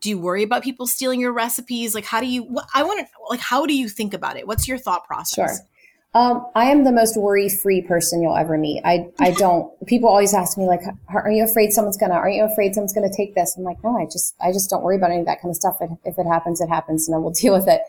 [0.02, 1.94] Do you worry about people stealing your recipes?
[1.94, 4.48] Like, how do you, what, I want to, like, how do you think about it?
[4.48, 5.58] What's your thought process?
[5.58, 5.68] Sure.
[6.16, 8.82] Um, I am the most worry-free person you'll ever meet.
[8.84, 10.82] I, I don't, people always ask me like,
[11.14, 13.56] are you afraid someone's gonna, are you afraid someone's gonna take this?
[13.58, 15.56] I'm like, no, I just, I just don't worry about any of that kind of
[15.56, 15.78] stuff.
[15.82, 17.82] If, if it happens, it happens and then we'll deal with it.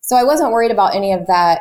[0.00, 1.60] So I wasn't worried about any of that,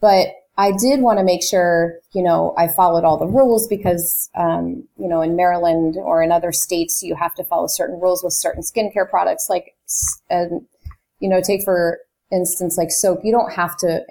[0.00, 4.30] but I did want to make sure, you know, I followed all the rules because,
[4.34, 8.24] um, you know, in Maryland or in other states, you have to follow certain rules
[8.24, 9.48] with certain skincare products.
[9.50, 9.74] Like,
[10.30, 10.66] and,
[11.20, 11.98] you know, take for
[12.32, 14.02] instance, like soap, you don't have to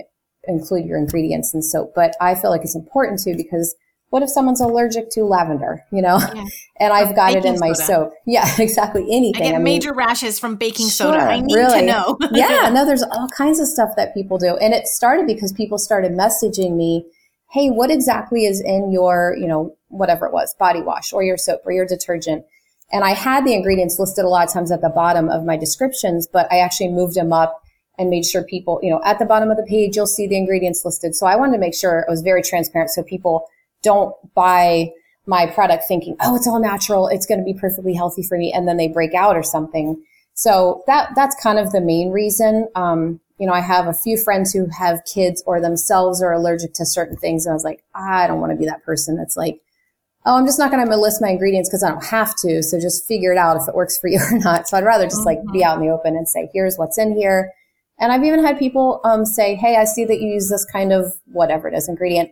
[0.47, 3.75] include your ingredients in soap, but I feel like it's important to because
[4.09, 6.17] what if someone's allergic to lavender, you know?
[6.17, 6.45] Yeah.
[6.79, 7.85] and I've got baking it in my soda.
[7.85, 8.13] soap.
[8.25, 9.05] Yeah, exactly.
[9.09, 9.41] Anything.
[9.41, 11.17] I get I mean, major rashes from baking sure, soda.
[11.17, 11.81] I need really.
[11.81, 12.17] to know.
[12.31, 14.57] yeah, no, there's all kinds of stuff that people do.
[14.57, 17.05] And it started because people started messaging me,
[17.51, 21.37] hey, what exactly is in your, you know, whatever it was, body wash or your
[21.37, 22.45] soap or your detergent?
[22.91, 25.57] And I had the ingredients listed a lot of times at the bottom of my
[25.57, 27.64] descriptions, but I actually moved them up
[27.97, 30.37] and made sure people, you know, at the bottom of the page, you'll see the
[30.37, 31.15] ingredients listed.
[31.15, 33.47] So I wanted to make sure it was very transparent so people
[33.81, 34.91] don't buy
[35.25, 37.07] my product thinking, oh, it's all natural.
[37.07, 38.51] It's going to be perfectly healthy for me.
[38.53, 40.03] And then they break out or something.
[40.33, 42.67] So that, that's kind of the main reason.
[42.75, 46.73] Um, you know, I have a few friends who have kids or themselves are allergic
[46.75, 47.45] to certain things.
[47.45, 49.59] And I was like, I don't want to be that person that's like,
[50.25, 52.63] oh, I'm just not going to list my ingredients because I don't have to.
[52.63, 54.67] So just figure it out if it works for you or not.
[54.67, 55.63] So I'd rather just like be mm-hmm.
[55.63, 57.53] out in the open and say, here's what's in here.
[57.99, 60.91] And I've even had people um, say, hey, I see that you use this kind
[60.91, 62.29] of whatever it is ingredient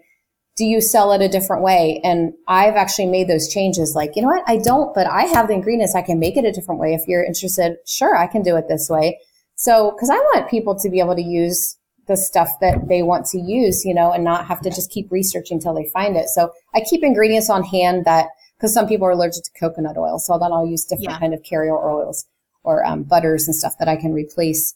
[0.56, 2.00] do you sell it a different way?
[2.04, 3.94] And I've actually made those changes.
[3.96, 4.44] Like, you know what?
[4.46, 5.96] I don't, but I have the ingredients.
[5.96, 6.94] I can make it a different way.
[6.94, 9.20] If you're interested, sure, I can do it this way.
[9.56, 13.26] So, cause I want people to be able to use the stuff that they want
[13.28, 16.28] to use, you know, and not have to just keep researching until they find it.
[16.28, 18.28] So I keep ingredients on hand that,
[18.60, 20.20] cause some people are allergic to coconut oil.
[20.20, 21.20] So then I'll use different yeah.
[21.20, 22.26] kind of carrier oils
[22.64, 24.76] or um, butters and stuff that I can replace.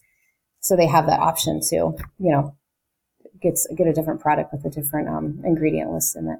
[0.61, 2.55] So they have that option to, you know,
[3.41, 6.39] gets get a different product with a different um, ingredient list in it.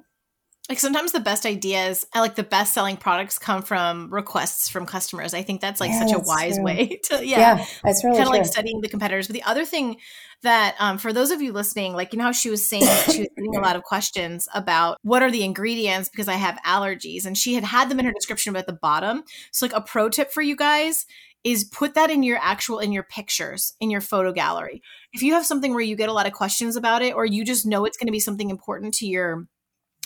[0.68, 4.84] Like sometimes the best ideas, I like the best selling products come from requests from
[4.84, 5.32] customers.
[5.32, 6.64] I think that's like yeah, such a wise true.
[6.64, 9.28] way to yeah, yeah that's really kind of like studying the competitors.
[9.28, 9.96] But the other thing
[10.42, 13.20] that um, for those of you listening, like you know how she was saying she
[13.20, 17.24] was getting a lot of questions about what are the ingredients because I have allergies,
[17.24, 19.24] and she had had them in her description but at the bottom.
[19.52, 21.06] So like a pro tip for you guys
[21.44, 24.82] is put that in your actual in your pictures in your photo gallery.
[25.12, 27.44] If you have something where you get a lot of questions about it or you
[27.44, 29.46] just know it's going to be something important to your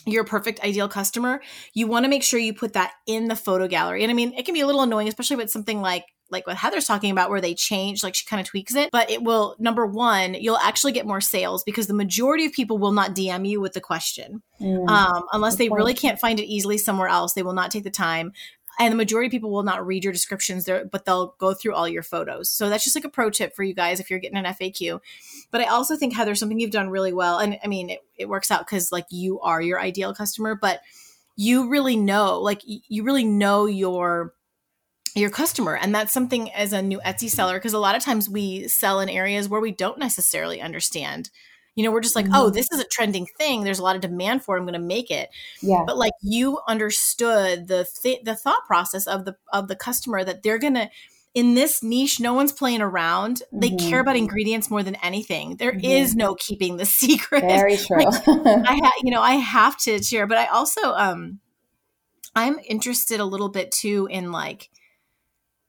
[0.04, 1.40] your perfect ideal customer
[1.74, 4.02] you want to make sure you put that in the photo gallery.
[4.02, 6.56] And i mean it can be a little annoying especially with something like like what
[6.56, 8.88] heather's talking about where they change like she kind of tweaks it.
[8.90, 12.78] But it will number one you'll actually get more sales because the majority of people
[12.78, 14.42] will not dm you with the question.
[14.60, 15.78] Mm, um, unless they point.
[15.78, 18.32] really can't find it easily somewhere else they will not take the time
[18.78, 21.74] and the majority of people will not read your descriptions there but they'll go through
[21.74, 22.50] all your photos.
[22.50, 25.00] So that's just like a pro tip for you guys if you're getting an faq
[25.50, 28.28] but i also think heather something you've done really well and i mean it, it
[28.28, 30.80] works out because like you are your ideal customer but
[31.36, 34.34] you really know like you really know your
[35.14, 35.76] your customer.
[35.76, 39.00] And that's something as a new etsy seller because a lot of times we sell
[39.00, 41.30] in areas where we don't necessarily understand
[41.74, 42.36] you know, we're just like, oh, mm-hmm.
[42.36, 43.64] oh, this is a trending thing.
[43.64, 44.60] There's a lot of demand for it.
[44.60, 45.30] I'm going to make it.
[45.60, 45.84] Yeah.
[45.86, 50.42] But like you understood the th- the thought process of the of the customer that
[50.42, 50.90] they're going to
[51.34, 53.36] in this niche, no one's playing around.
[53.36, 53.60] Mm-hmm.
[53.60, 54.24] They care about mm-hmm.
[54.24, 55.56] ingredients more than anything.
[55.56, 55.84] There mm-hmm.
[55.84, 57.40] is no keeping the secret.
[57.40, 58.04] Very true.
[58.04, 61.40] like, I ha- you know, I have to share, but I also um
[62.34, 64.70] I'm interested a little bit too in like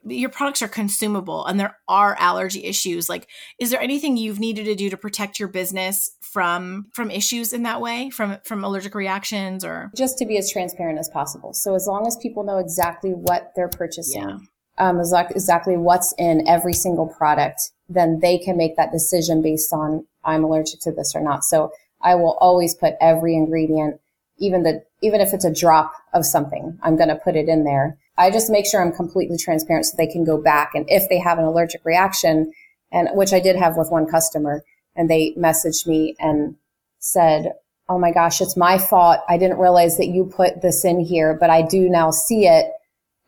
[0.06, 3.28] your products are consumable and there are allergy issues like
[3.60, 7.64] is there anything you've needed to do to protect your business from from issues in
[7.64, 9.92] that way from from allergic reactions or?
[9.96, 11.54] Just to be as transparent as possible.
[11.54, 14.90] So as long as people know exactly what they're purchasing yeah.
[14.90, 20.06] um, exactly what's in every single product then they can make that decision based on
[20.24, 21.44] i'm allergic to this or not.
[21.44, 24.00] So i will always put every ingredient
[24.40, 27.64] even the even if it's a drop of something i'm going to put it in
[27.64, 30.72] there I just make sure I'm completely transparent so they can go back.
[30.76, 32.52] And if they have an allergic reaction,
[32.92, 34.64] and which I did have with one customer,
[34.96, 36.56] and they messaged me and
[37.00, 37.54] said,
[37.90, 39.20] Oh my gosh, it's my fault.
[39.28, 42.72] I didn't realize that you put this in here, but I do now see it.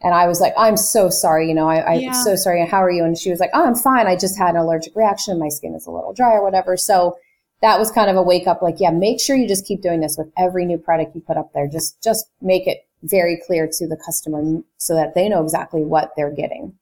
[0.02, 1.50] And I was like, I'm so sorry.
[1.50, 2.12] You know, I, I'm yeah.
[2.12, 2.66] so sorry.
[2.66, 3.04] How are you?
[3.04, 4.08] And she was like, Oh, I'm fine.
[4.08, 5.40] I just had an allergic reaction.
[5.40, 6.78] My skin is a little dry or whatever.
[6.78, 7.18] So
[7.62, 10.02] that was kind of a wake up like, yeah, make sure you just keep doing
[10.02, 11.68] this with every new product you put up there.
[11.68, 16.12] Just, just make it very clear to the customer so that they know exactly what
[16.16, 16.74] they're getting.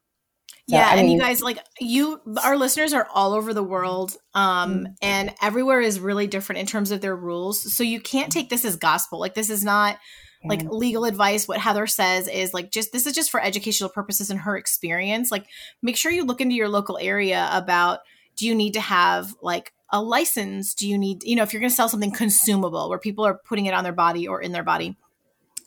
[0.69, 4.15] So, yeah, I and you guys like you our listeners are all over the world
[4.33, 4.93] um mm-hmm.
[5.01, 7.73] and everywhere is really different in terms of their rules.
[7.73, 9.19] So you can't take this as gospel.
[9.19, 9.97] Like this is not
[10.45, 14.29] like legal advice what heather says is like just this is just for educational purposes
[14.29, 15.45] and her experience like
[15.81, 17.99] make sure you look into your local area about
[18.35, 21.59] do you need to have like a license do you need you know if you're
[21.59, 24.51] going to sell something consumable where people are putting it on their body or in
[24.51, 24.97] their body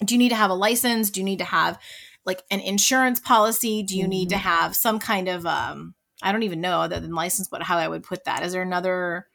[0.04, 1.78] do you need to have a license do you need to have
[2.24, 4.10] like an insurance policy do you mm-hmm.
[4.10, 4.48] need to mm-hmm.
[4.48, 7.88] have some kind of um i don't even know other than license but how i
[7.88, 9.26] would put that is there another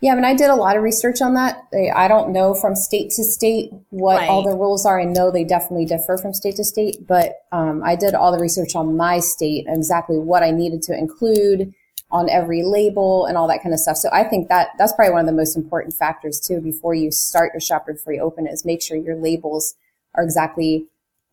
[0.00, 1.64] yeah, I mean, I did a lot of research on that.
[1.94, 4.28] I don't know from state to state what right.
[4.28, 5.00] all the rules are.
[5.00, 8.38] I know they definitely differ from state to state, but um, I did all the
[8.38, 11.74] research on my state and exactly what I needed to include
[12.10, 13.96] on every label and all that kind of stuff.
[13.96, 17.10] So I think that that's probably one of the most important factors too before you
[17.10, 19.74] start your shop or before you open is make sure your labels
[20.14, 20.86] are exactly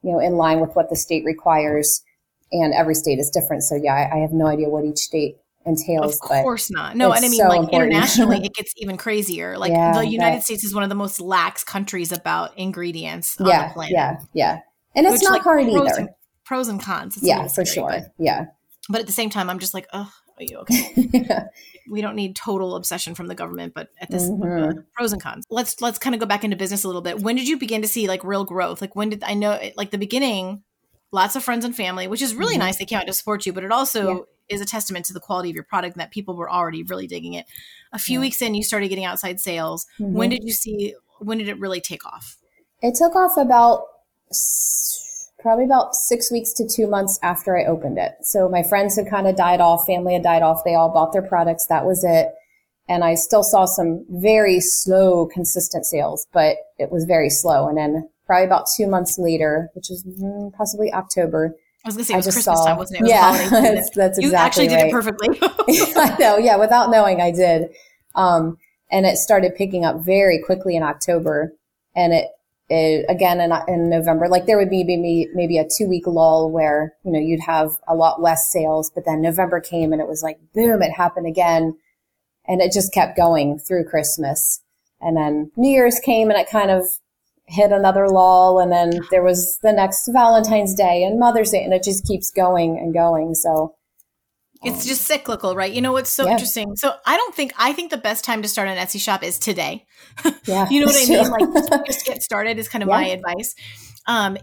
[0.04, 2.04] you know in line with what the state requires.
[2.52, 3.64] And every state is different.
[3.64, 6.16] So yeah, I, I have no idea what each state entails.
[6.16, 6.96] Of course not.
[6.96, 7.92] No, and I mean, so like important.
[7.92, 9.58] internationally, it gets even crazier.
[9.58, 13.48] Like yeah, the United States is one of the most lax countries about ingredients on
[13.48, 13.94] yeah, the planet.
[13.94, 14.60] Yeah, yeah,
[14.96, 16.00] and it's Which, not like, hard pros either.
[16.02, 16.10] And,
[16.46, 17.18] pros and cons.
[17.18, 17.90] It's yeah, for sure.
[17.90, 18.46] But, yeah,
[18.90, 20.92] but at the same time, I'm just like, oh, are you okay?
[21.14, 21.48] yeah.
[21.90, 24.80] We don't need total obsession from the government, but at this mm-hmm.
[24.96, 25.46] pros and cons.
[25.50, 27.20] Let's let's kind of go back into business a little bit.
[27.20, 28.82] When did you begin to see like real growth?
[28.82, 29.60] Like when did I know?
[29.78, 30.64] Like the beginning,
[31.12, 32.64] lots of friends and family, which is really mm-hmm.
[32.64, 32.78] nice.
[32.78, 35.50] They came out to support you, but it also is a testament to the quality
[35.50, 37.46] of your product and that people were already really digging it.
[37.94, 38.22] A few yeah.
[38.22, 39.88] weeks in, you started getting outside sales.
[40.00, 40.14] Mm-hmm.
[40.14, 40.96] When did you see?
[41.20, 42.38] When did it really take off?
[42.82, 43.86] It took off about
[45.46, 48.14] probably about six weeks to two months after I opened it.
[48.24, 50.64] So my friends had kind of died off, family had died off.
[50.66, 51.68] They all bought their products.
[51.68, 52.30] That was it.
[52.90, 57.68] And I still saw some very slow, consistent sales, but it was very slow.
[57.68, 61.54] And then probably about two months later, which was mm, possibly October,
[61.84, 63.06] I was gonna say it was Christmas saw, time, wasn't it?
[63.06, 64.82] it yeah, that's, that's you exactly actually right.
[64.82, 65.40] did it perfectly.
[65.96, 66.56] I know, yeah.
[66.56, 67.70] Without knowing, I did,
[68.16, 68.58] um,
[68.90, 71.54] and it started picking up very quickly in October,
[71.96, 72.30] and it,
[72.70, 74.28] it again in, in November.
[74.28, 77.72] Like there would be maybe maybe a two week lull where you know you'd have
[77.88, 81.28] a lot less sales, but then November came and it was like boom, it happened
[81.28, 81.78] again,
[82.48, 84.62] and it just kept going through Christmas,
[85.02, 86.84] and then New Year's came and it kind of
[87.48, 91.74] hit another lull and then there was the next Valentine's Day and Mother's Day and
[91.74, 93.36] it just keeps going and going.
[93.36, 93.76] So
[94.66, 95.72] it's just cyclical, right?
[95.72, 96.32] You know what's so yeah.
[96.32, 96.76] interesting?
[96.76, 99.40] So I don't think I think the best time to start an Etsy shop is
[99.40, 99.86] today.
[100.46, 100.68] Yeah.
[100.70, 101.30] you know what I mean?
[101.32, 102.96] Like just get started is kind of yeah.
[102.96, 103.56] my advice.
[104.06, 104.38] Um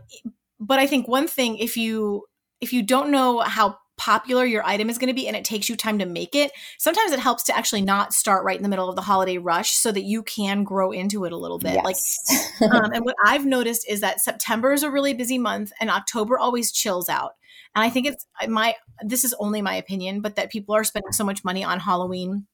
[0.58, 2.24] but I think one thing if you
[2.60, 5.68] if you don't know how popular your item is going to be and it takes
[5.68, 8.68] you time to make it, sometimes it helps to actually not start right in the
[8.68, 11.78] middle of the holiday rush so that you can grow into it a little bit.
[11.84, 12.58] Yes.
[12.60, 15.88] Like, um, and what I've noticed is that September is a really busy month and
[15.90, 17.34] October always chills out.
[17.74, 21.12] And I think it's my, this is only my opinion, but that people are spending
[21.12, 22.46] so much money on Halloween,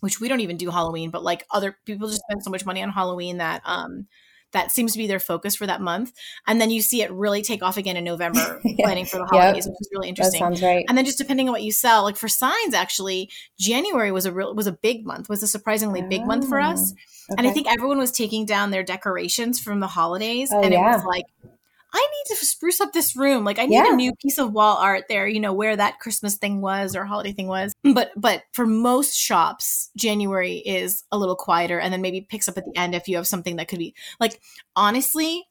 [0.00, 2.82] which we don't even do Halloween, but like other people just spend so much money
[2.82, 4.06] on Halloween that, um,
[4.52, 6.12] that seems to be their focus for that month.
[6.46, 8.84] And then you see it really take off again in November, yeah.
[8.84, 9.72] planning for the holidays, yep.
[9.72, 10.40] which is really interesting.
[10.40, 10.84] That sounds right.
[10.88, 14.32] And then just depending on what you sell, like for signs, actually, January was a
[14.32, 16.92] real was a big month, was a surprisingly big month for us.
[16.92, 17.36] Okay.
[17.36, 20.92] And I think everyone was taking down their decorations from the holidays, oh, and yeah.
[20.92, 21.24] it was like
[21.92, 23.44] I need to spruce up this room.
[23.44, 23.92] Like I need yeah.
[23.92, 27.04] a new piece of wall art there, you know, where that Christmas thing was or
[27.04, 27.74] holiday thing was.
[27.82, 32.58] But but for most shops, January is a little quieter and then maybe picks up
[32.58, 34.38] at the end if you have something that could be like
[34.76, 35.46] honestly,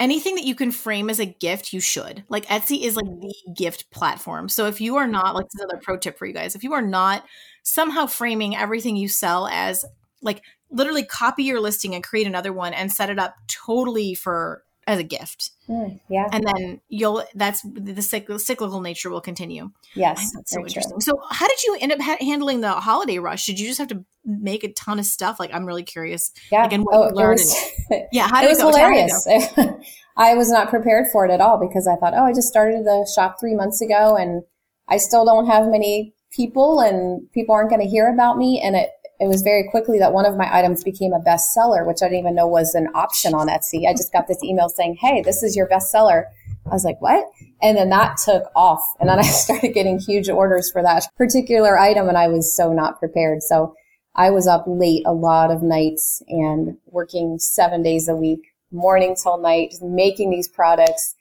[0.00, 2.24] anything that you can frame as a gift, you should.
[2.28, 4.48] Like Etsy is like the gift platform.
[4.48, 6.62] So if you are not like this is another pro tip for you guys, if
[6.62, 7.24] you are not
[7.62, 9.84] somehow framing everything you sell as
[10.22, 14.62] like literally copy your listing and create another one and set it up totally for
[14.88, 15.50] as a gift.
[15.68, 16.28] Mm, yeah.
[16.32, 19.70] And then you'll, that's the cyclical nature will continue.
[19.94, 20.32] Yes.
[20.34, 20.98] That's so interesting.
[20.98, 21.00] True.
[21.00, 23.44] So, how did you end up ha- handling the holiday rush?
[23.44, 25.38] Did you just have to make a ton of stuff?
[25.38, 26.32] Like, I'm really curious.
[26.50, 26.64] Yeah.
[26.64, 27.40] Again, what oh, you learned.
[27.40, 28.28] Was, and, yeah.
[28.28, 29.28] How did it, was hilarious.
[30.16, 32.84] I was not prepared for it at all because I thought, oh, I just started
[32.84, 34.42] the shop three months ago and
[34.88, 38.58] I still don't have many people and people aren't going to hear about me.
[38.60, 38.88] And it,
[39.20, 42.20] it was very quickly that one of my items became a bestseller, which I didn't
[42.20, 43.88] even know was an option on Etsy.
[43.88, 46.24] I just got this email saying, Hey, this is your bestseller.
[46.66, 47.24] I was like, what?
[47.62, 48.82] And then that took off.
[49.00, 52.08] And then I started getting huge orders for that particular item.
[52.08, 53.42] And I was so not prepared.
[53.42, 53.74] So
[54.14, 59.16] I was up late a lot of nights and working seven days a week, morning
[59.20, 61.14] till night, just making these products.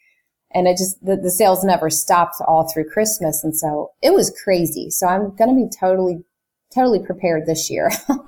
[0.51, 3.43] And it just, the, the sales never stopped all through Christmas.
[3.43, 4.89] And so it was crazy.
[4.89, 6.23] So I'm going to be totally
[6.77, 7.91] totally prepared this year.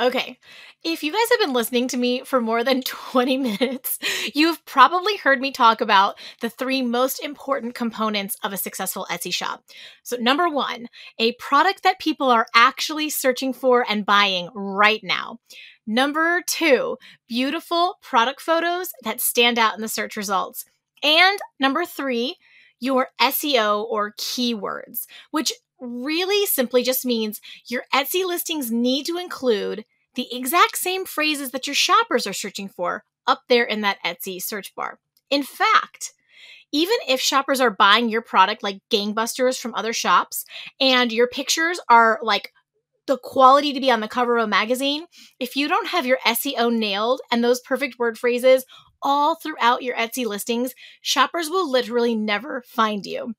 [0.00, 0.38] okay.
[0.84, 3.98] If you guys have been listening to me for more than 20 minutes,
[4.34, 9.34] you've probably heard me talk about the three most important components of a successful Etsy
[9.34, 9.64] shop.
[10.02, 10.88] So, number one,
[11.18, 15.38] a product that people are actually searching for and buying right now.
[15.86, 16.96] Number two,
[17.28, 20.64] beautiful product photos that stand out in the search results.
[21.02, 22.36] And number three,
[22.80, 29.84] your SEO or keywords, which really simply just means your Etsy listings need to include
[30.14, 34.42] the exact same phrases that your shoppers are searching for up there in that Etsy
[34.42, 34.98] search bar.
[35.30, 36.12] In fact,
[36.72, 40.44] even if shoppers are buying your product like gangbusters from other shops
[40.80, 42.52] and your pictures are like
[43.06, 45.06] the quality to be on the cover of a magazine,
[45.38, 48.64] if you don't have your SEO nailed and those perfect word phrases
[49.04, 53.34] all throughout your Etsy listings, shoppers will literally never find you.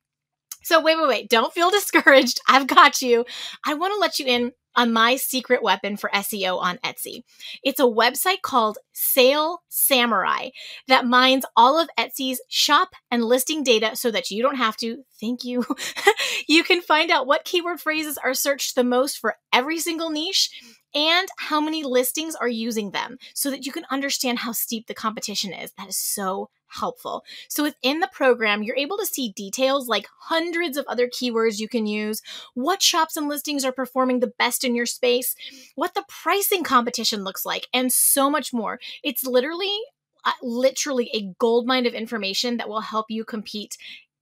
[0.64, 1.30] So, wait, wait, wait.
[1.30, 2.40] Don't feel discouraged.
[2.48, 3.26] I've got you.
[3.66, 7.24] I want to let you in on my secret weapon for SEO on Etsy.
[7.64, 10.50] It's a website called Sale Samurai
[10.88, 15.04] that mines all of Etsy's shop and listing data so that you don't have to.
[15.20, 15.66] Thank you.
[16.48, 20.50] you can find out what keyword phrases are searched the most for every single niche
[20.96, 24.94] and how many listings are using them so that you can understand how steep the
[24.94, 25.72] competition is.
[25.78, 27.24] That is so helpful.
[27.50, 31.68] So within the program, you're able to see details like hundreds of other keywords you
[31.68, 32.22] can use,
[32.54, 35.36] what shops and listings are performing the best in your space,
[35.76, 38.80] what the pricing competition looks like, and so much more.
[39.04, 39.78] It's literally
[40.24, 43.78] uh, literally a gold mine of information that will help you compete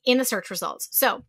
[0.05, 0.89] in the search results.
[0.91, 1.23] So,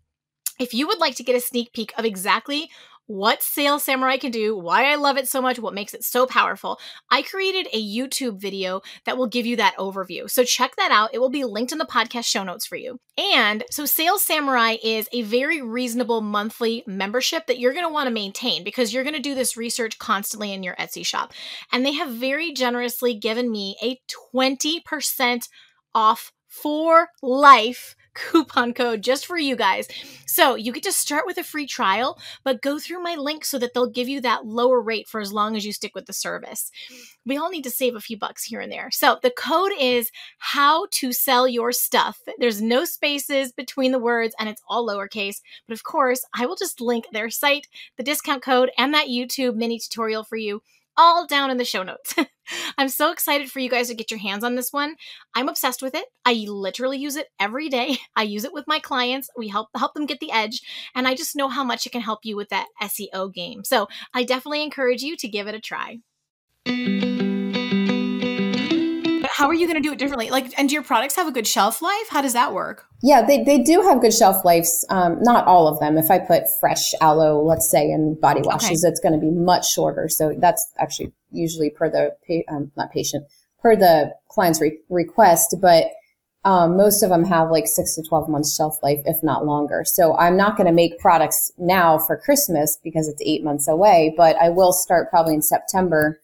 [0.58, 2.70] if you would like to get a sneak peek of exactly
[3.06, 6.26] what Sale Samurai can do, why I love it so much, what makes it so
[6.26, 6.78] powerful,
[7.10, 10.30] I created a YouTube video that will give you that overview.
[10.30, 11.10] So check that out.
[11.12, 12.98] It will be linked in the podcast show notes for you.
[13.18, 18.08] And so Sale Samurai is a very reasonable monthly membership that you're going to want
[18.08, 21.32] to maintain because you're going to do this research constantly in your Etsy shop.
[21.72, 24.00] And they have very generously given me a
[24.34, 25.48] 20%
[25.94, 29.88] off for life coupon code just for you guys.
[30.26, 33.58] So you get to start with a free trial, but go through my link so
[33.58, 36.12] that they'll give you that lower rate for as long as you stick with the
[36.12, 36.70] service.
[37.26, 38.90] We all need to save a few bucks here and there.
[38.90, 42.20] So the code is how to sell your stuff.
[42.38, 45.40] There's no spaces between the words and it's all lowercase.
[45.66, 49.54] But of course, I will just link their site, the discount code, and that YouTube
[49.54, 50.62] mini tutorial for you
[50.96, 52.14] all down in the show notes.
[52.78, 54.96] I'm so excited for you guys to get your hands on this one.
[55.34, 56.06] I'm obsessed with it.
[56.24, 57.98] I literally use it every day.
[58.16, 59.28] I use it with my clients.
[59.36, 60.62] We help help them get the edge,
[60.94, 63.64] and I just know how much it can help you with that SEO game.
[63.64, 65.98] So, I definitely encourage you to give it a try
[69.34, 70.30] how are you going to do it differently?
[70.30, 72.08] Like, and do your products have a good shelf life?
[72.08, 72.86] How does that work?
[73.02, 74.86] Yeah, they, they do have good shelf lives.
[74.90, 75.98] Um, not all of them.
[75.98, 78.90] If I put fresh aloe, let's say, in body washes, okay.
[78.90, 80.08] it's going to be much shorter.
[80.08, 82.14] So that's actually usually per the,
[82.48, 83.26] um, not patient,
[83.60, 85.86] per the client's re- request, but
[86.44, 89.82] um, most of them have like six to 12 months shelf life, if not longer.
[89.86, 94.12] So I'm not going to make products now for Christmas because it's eight months away,
[94.16, 96.20] but I will start probably in September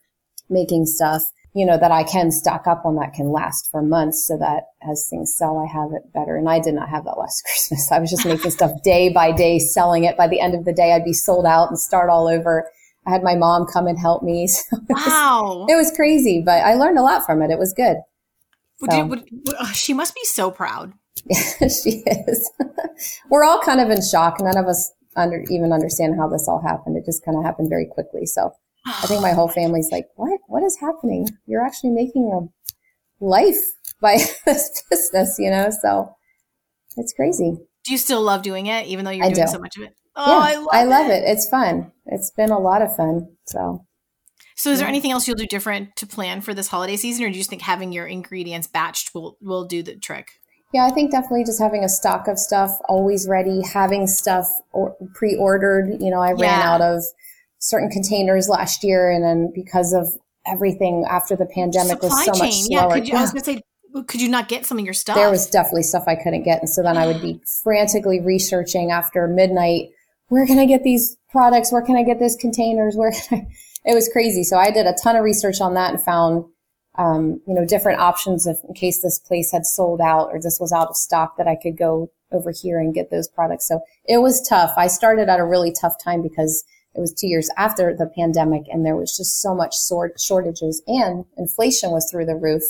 [0.50, 4.24] making stuff you know, that I can stock up on that can last for months
[4.24, 6.36] so that as things sell, I have it better.
[6.36, 7.90] And I did not have that last Christmas.
[7.90, 10.16] I was just making stuff day by day, selling it.
[10.16, 12.70] By the end of the day, I'd be sold out and start all over.
[13.06, 14.48] I had my mom come and help me.
[14.70, 15.64] So it wow.
[15.66, 17.50] Was, it was crazy, but I learned a lot from it.
[17.50, 17.98] It was good.
[18.80, 18.96] Would so.
[18.96, 20.92] you, would, would, oh, she must be so proud.
[21.60, 22.50] she is.
[23.30, 24.40] We're all kind of in shock.
[24.40, 26.96] None of us under, even understand how this all happened.
[26.96, 28.26] It just kind of happened very quickly.
[28.26, 28.52] So
[28.86, 30.40] I think my whole family's like, what?
[30.46, 31.28] What is happening?
[31.46, 33.60] You're actually making a life
[34.00, 35.70] by this business, you know?
[35.82, 36.14] So
[36.96, 37.56] it's crazy.
[37.84, 39.52] Do you still love doing it, even though you're I doing do.
[39.52, 39.94] so much of it?
[40.16, 41.22] Oh, yeah, I love, I love it.
[41.22, 41.28] it.
[41.28, 41.92] It's fun.
[42.10, 43.28] It's been a lot of fun.
[43.46, 43.86] So.
[44.56, 47.28] So, is there anything else you'll do different to plan for this holiday season, or
[47.28, 50.32] do you just think having your ingredients batched will will do the trick?
[50.74, 54.96] Yeah, I think definitely just having a stock of stuff always ready, having stuff or
[55.14, 55.96] pre-ordered.
[56.00, 56.42] You know, I yeah.
[56.42, 57.02] ran out of
[57.58, 60.08] certain containers last year, and then because of
[60.46, 62.40] everything after the pandemic Supply was so chain.
[62.40, 62.88] much slower.
[62.88, 63.18] Yeah, could you, yeah.
[63.18, 63.62] I was going to say,
[64.06, 65.16] could you not get some of your stuff?
[65.16, 68.90] There was definitely stuff I couldn't get, and so then I would be frantically researching
[68.90, 69.90] after midnight.
[70.28, 71.72] Where can I get these products?
[71.72, 72.96] Where can I get these containers?
[72.96, 73.12] Where
[73.84, 74.44] it was crazy.
[74.44, 76.44] So I did a ton of research on that and found,
[76.96, 80.58] um, you know, different options if in case this place had sold out or this
[80.60, 83.66] was out of stock that I could go over here and get those products.
[83.66, 84.72] So it was tough.
[84.76, 86.64] I started at a really tough time because
[86.94, 90.82] it was two years after the pandemic and there was just so much sort shortages
[90.86, 92.62] and inflation was through the roof.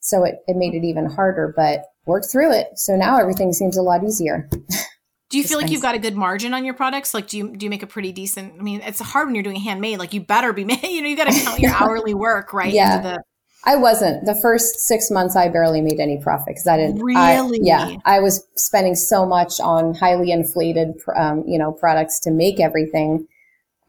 [0.00, 2.78] So it, it made it even harder, but worked through it.
[2.78, 4.48] So now everything seems a lot easier.
[5.30, 7.12] Do you feel like you've got a good margin on your products?
[7.12, 8.54] Like, do you do you make a pretty decent?
[8.58, 9.98] I mean, it's hard when you're doing handmade.
[9.98, 10.82] Like, you better be made.
[10.82, 12.72] You know, you got to count your hourly work, right?
[12.72, 13.00] Yeah.
[13.00, 13.22] The-
[13.64, 14.24] I wasn't.
[14.24, 17.02] The first six months, I barely made any profit because I didn't.
[17.02, 17.58] Really?
[17.58, 22.30] I, yeah, I was spending so much on highly inflated, um, you know, products to
[22.30, 23.26] make everything,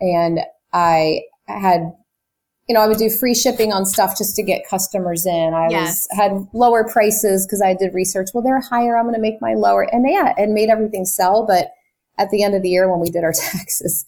[0.02, 0.40] and
[0.74, 1.94] I had
[2.70, 5.56] you know, I would do free shipping on stuff just to get customers in.
[5.56, 6.08] I yes.
[6.12, 8.30] was had lower prices because I did research.
[8.32, 8.96] Well, they're higher.
[8.96, 9.92] I'm going to make mine lower.
[9.92, 11.48] And yeah, it made everything sell.
[11.48, 11.72] But
[12.20, 14.06] at the end of the year, when we did our taxes,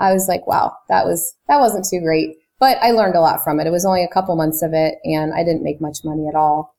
[0.00, 2.36] I was like, wow, that was that wasn't too great.
[2.58, 3.68] But I learned a lot from it.
[3.68, 6.34] It was only a couple months of it, and I didn't make much money at
[6.34, 6.74] all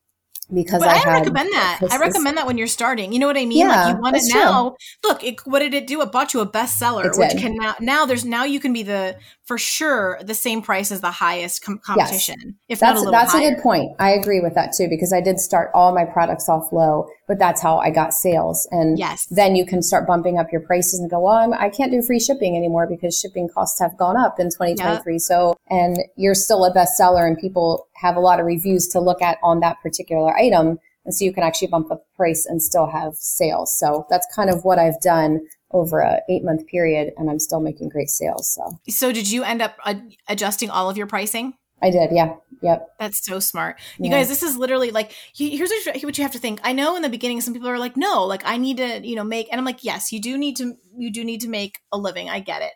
[0.52, 1.80] because but I, I recommend that.
[1.90, 3.12] I recommend that when you're starting.
[3.12, 3.58] You know what I mean?
[3.58, 4.68] Yeah, like you want it now.
[4.70, 5.10] True.
[5.10, 6.00] Look, it, what did it do?
[6.02, 9.16] It bought you a bestseller, which can now now there's now you can be the
[9.52, 12.38] for sure the same price as the highest com- competition.
[12.42, 12.54] Yes.
[12.70, 13.48] If that's, a that's higher.
[13.48, 13.92] a good point.
[13.98, 17.38] I agree with that too because I did start all my products off low, but
[17.38, 18.66] that's how I got sales.
[18.70, 19.26] And yes.
[19.26, 22.00] then you can start bumping up your prices and go, well, I'm, I can not
[22.00, 25.12] do free shipping anymore because shipping costs have gone up in 2023.
[25.12, 25.20] Yep.
[25.20, 29.20] So, and you're still a bestseller and people have a lot of reviews to look
[29.20, 32.62] at on that particular item and so you can actually bump up the price and
[32.62, 33.76] still have sales.
[33.76, 35.40] So that's kind of what I've done
[35.72, 38.48] over a eight month period and I'm still making great sales.
[38.48, 41.54] So, so did you end up ad- adjusting all of your pricing?
[41.82, 42.10] I did.
[42.12, 42.36] Yeah.
[42.62, 42.88] Yep.
[43.00, 43.80] That's so smart.
[43.98, 44.18] You yeah.
[44.18, 46.60] guys, this is literally like, here's what you have to think.
[46.62, 49.16] I know in the beginning, some people are like, no, like I need to, you
[49.16, 51.80] know, make, and I'm like, yes, you do need to, you do need to make
[51.90, 52.30] a living.
[52.30, 52.72] I get it.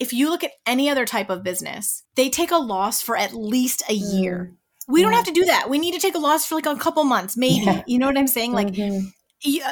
[0.00, 3.34] If you look at any other type of business, they take a loss for at
[3.34, 4.50] least a year.
[4.52, 4.56] Mm
[4.86, 5.06] we yeah.
[5.06, 5.70] don't have to do that.
[5.70, 7.64] We need to take a loss for like a couple months, maybe.
[7.64, 7.82] Yeah.
[7.86, 8.52] You know what I'm saying?
[8.52, 9.06] Like mm-hmm.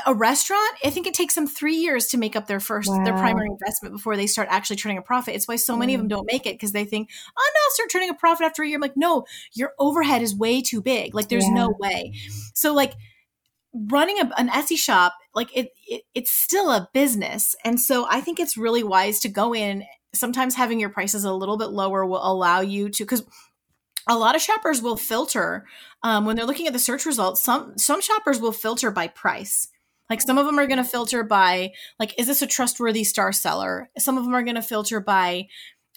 [0.07, 3.03] A restaurant, I think it takes them three years to make up their first, wow.
[3.05, 5.35] their primary investment before they start actually turning a profit.
[5.35, 6.11] It's why so many of them mm.
[6.11, 8.67] don't make it because they think, oh no, I'll start turning a profit after a
[8.67, 8.77] year.
[8.77, 11.15] I'm like, no, your overhead is way too big.
[11.15, 11.55] Like there's yeah.
[11.55, 12.13] no way.
[12.55, 12.95] So like
[13.73, 17.57] running a, an Etsy shop, like it, it, it's still a business.
[17.65, 19.85] And so I think it's really wise to go in.
[20.13, 23.25] Sometimes having your prices a little bit lower will allow you to, because
[24.07, 25.67] a lot of shoppers will filter
[26.03, 27.43] um, when they're looking at the search results.
[27.43, 29.69] Some some shoppers will filter by price.
[30.11, 33.33] Like some of them are going to filter by like, is this a trustworthy star
[33.33, 33.89] seller?
[33.99, 35.47] Some of them are going to filter by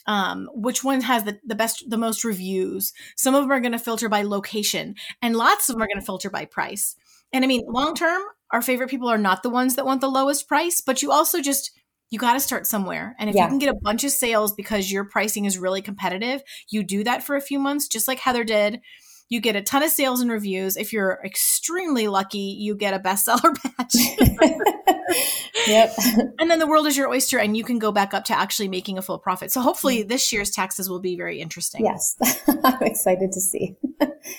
[0.06, 2.92] um, which one has the, the best, the most reviews.
[3.16, 6.00] Some of them are going to filter by location, and lots of them are going
[6.00, 6.96] to filter by price.
[7.32, 10.08] And I mean, long term, our favorite people are not the ones that want the
[10.08, 11.72] lowest price, but you also just
[12.10, 13.16] you got to start somewhere.
[13.18, 13.44] And if yeah.
[13.44, 17.04] you can get a bunch of sales because your pricing is really competitive, you do
[17.04, 18.80] that for a few months, just like Heather did.
[19.28, 20.76] You get a ton of sales and reviews.
[20.76, 23.94] If you're extremely lucky, you get a bestseller batch.
[25.66, 25.92] yep.
[26.38, 28.68] And then the world is your oyster and you can go back up to actually
[28.68, 29.50] making a full profit.
[29.50, 30.08] So hopefully mm.
[30.08, 31.84] this year's taxes will be very interesting.
[31.84, 32.16] Yes.
[32.64, 33.76] I'm excited to see.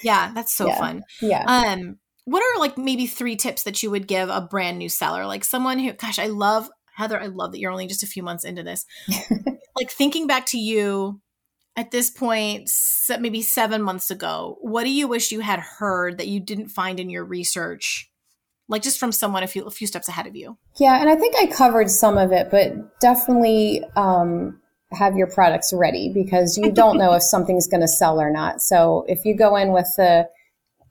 [0.04, 0.78] yeah, that's so yeah.
[0.78, 1.04] fun.
[1.22, 1.44] Yeah.
[1.44, 5.26] Um what are like maybe three tips that you would give a brand new seller?
[5.26, 8.24] Like someone who gosh, I love Heather, I love that you're only just a few
[8.24, 8.84] months into this.
[9.76, 11.22] like thinking back to you
[11.76, 12.72] at this point,
[13.20, 17.00] maybe seven months ago, what do you wish you had heard that you didn't find
[17.00, 18.10] in your research?
[18.68, 20.58] Like just from someone a few a few steps ahead of you.
[20.80, 24.60] Yeah, and I think I covered some of it, but definitely um,
[24.92, 28.60] have your products ready because you don't know if something's going to sell or not.
[28.64, 30.28] So if you go in with the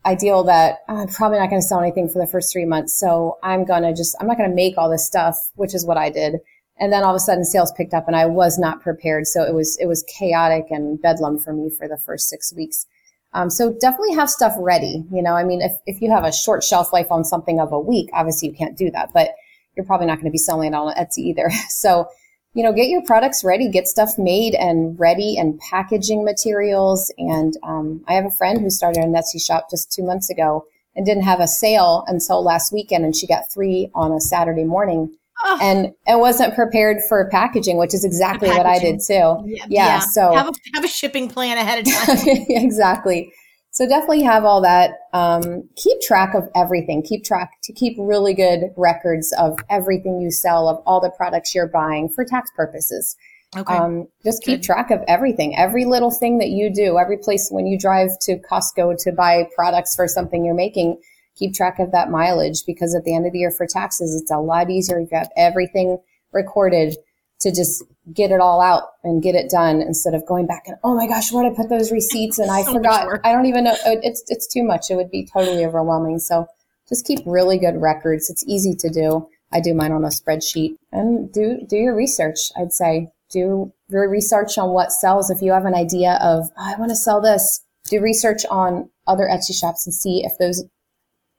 [0.06, 2.98] ideal that I'm probably not going to sell anything for the first three months.
[2.98, 5.84] So I'm going to just, I'm not going to make all this stuff, which is
[5.84, 6.36] what I did.
[6.78, 9.26] And then all of a sudden sales picked up and I was not prepared.
[9.26, 12.86] So it was, it was chaotic and bedlam for me for the first six weeks.
[13.32, 15.04] Um, so definitely have stuff ready.
[15.10, 17.72] You know, I mean, if, if you have a short shelf life on something of
[17.72, 19.30] a week, obviously you can't do that, but
[19.76, 21.50] you're probably not going to be selling it on Etsy either.
[21.68, 22.08] So
[22.56, 27.12] you know, get your products ready, get stuff made and ready and packaging materials.
[27.18, 30.64] And um, I have a friend who started a Etsy shop just two months ago
[30.94, 33.04] and didn't have a sale until last weekend.
[33.04, 35.14] And she got three on a Saturday morning.
[35.44, 35.58] Oh.
[35.60, 39.12] And it wasn't prepared for packaging, which is exactly what I did too.
[39.12, 39.42] Yeah.
[39.44, 40.00] yeah, yeah.
[40.00, 42.16] So have a, have a shipping plan ahead of time.
[42.48, 43.30] exactly.
[43.76, 45.00] So definitely have all that.
[45.12, 47.02] Um, keep track of everything.
[47.02, 51.54] Keep track to keep really good records of everything you sell, of all the products
[51.54, 53.16] you're buying for tax purposes.
[53.54, 53.74] Okay.
[53.74, 54.66] Um, just keep good.
[54.66, 58.38] track of everything, every little thing that you do, every place when you drive to
[58.50, 60.98] Costco to buy products for something you're making.
[61.34, 64.30] Keep track of that mileage because at the end of the year for taxes, it's
[64.30, 65.98] a lot easier if you have everything
[66.32, 66.96] recorded
[67.40, 67.82] to just
[68.12, 71.06] get it all out and get it done instead of going back and oh my
[71.06, 72.38] gosh where did i put those receipts?
[72.38, 73.20] And i so forgot.
[73.24, 73.76] i don't even know.
[73.84, 74.90] It's it's too much.
[74.90, 76.18] It would be totally overwhelming.
[76.18, 76.46] So
[76.88, 78.30] just keep really good records.
[78.30, 79.28] It's easy to do.
[79.52, 80.76] I do mine on a spreadsheet.
[80.92, 83.10] And do do your research i'd say.
[83.30, 85.30] Do your research on what sells.
[85.30, 88.90] If you have an idea of oh, i want to sell this do research on
[89.06, 90.64] other etsy shops and see if those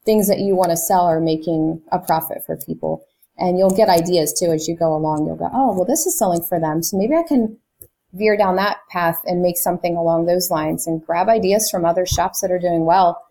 [0.06, 3.04] things that you want to sell are making a profit for people
[3.38, 5.26] and you'll get ideas too as you go along.
[5.26, 6.82] You'll go, oh, well, this is selling for them.
[6.82, 7.58] So maybe I can
[8.14, 12.06] veer down that path and make something along those lines and grab ideas from other
[12.06, 13.22] shops that are doing well.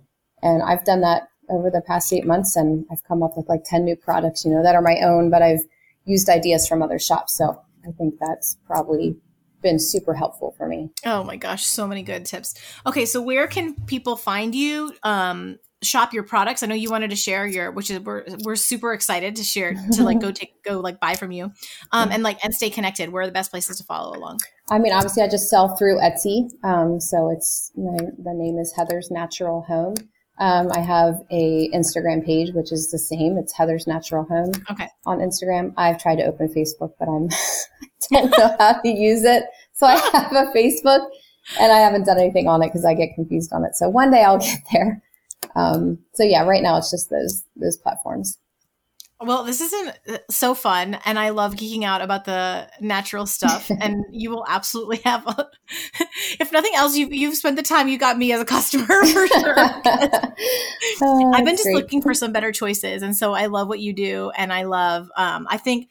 [0.42, 3.64] And I've done that over the past eight months and I've come up with like
[3.64, 5.62] 10 new products, you know, that are my own, but I've
[6.04, 7.36] used ideas from other shops.
[7.36, 9.16] So I think that's probably
[9.62, 10.90] been super helpful for me.
[11.04, 12.54] Oh my gosh, so many good tips.
[12.86, 14.92] Okay, so where can people find you?
[15.02, 16.62] Um, shop your products.
[16.62, 19.74] I know you wanted to share your, which is we're we're super excited to share
[19.92, 21.52] to like go take go like buy from you,
[21.92, 23.10] um, and like and stay connected.
[23.10, 24.40] Where are the best places to follow along?
[24.70, 28.72] I mean, obviously, I just sell through Etsy, um, so it's my, the name is
[28.76, 29.94] Heather's Natural Home.
[30.38, 33.38] Um, I have a Instagram page, which is the same.
[33.38, 34.52] It's Heather's Natural Home.
[34.70, 34.88] Okay.
[35.06, 37.28] On Instagram, I've tried to open Facebook, but I'm
[38.12, 39.44] I don't know how to use it.
[39.72, 41.06] So I have a Facebook,
[41.58, 43.76] and I haven't done anything on it because I get confused on it.
[43.76, 45.02] So one day I'll get there.
[45.56, 48.38] Um, so yeah, right now it's just those those platforms.
[49.18, 49.98] Well, this isn't
[50.30, 53.70] so fun, and I love geeking out about the natural stuff.
[53.80, 55.48] and you will absolutely have, a,
[56.38, 59.26] if nothing else, you you've spent the time you got me as a customer for
[59.26, 59.54] sure.
[61.00, 61.76] oh, I've been just great.
[61.76, 65.08] looking for some better choices, and so I love what you do, and I love.
[65.16, 65.88] Um, I think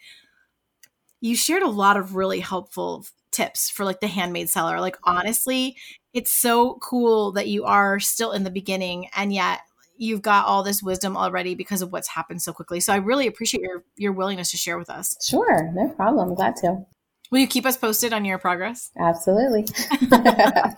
[1.19, 4.79] you shared a lot of really helpful tips for like the handmade seller.
[4.79, 5.75] Like honestly,
[6.13, 9.61] it's so cool that you are still in the beginning, and yet
[9.97, 12.79] you've got all this wisdom already because of what's happened so quickly.
[12.79, 15.15] So I really appreciate your your willingness to share with us.
[15.23, 16.29] Sure, no problem.
[16.29, 16.85] I'm glad to.
[17.31, 18.91] Will you keep us posted on your progress?
[18.97, 19.65] Absolutely.
[20.11, 20.75] well,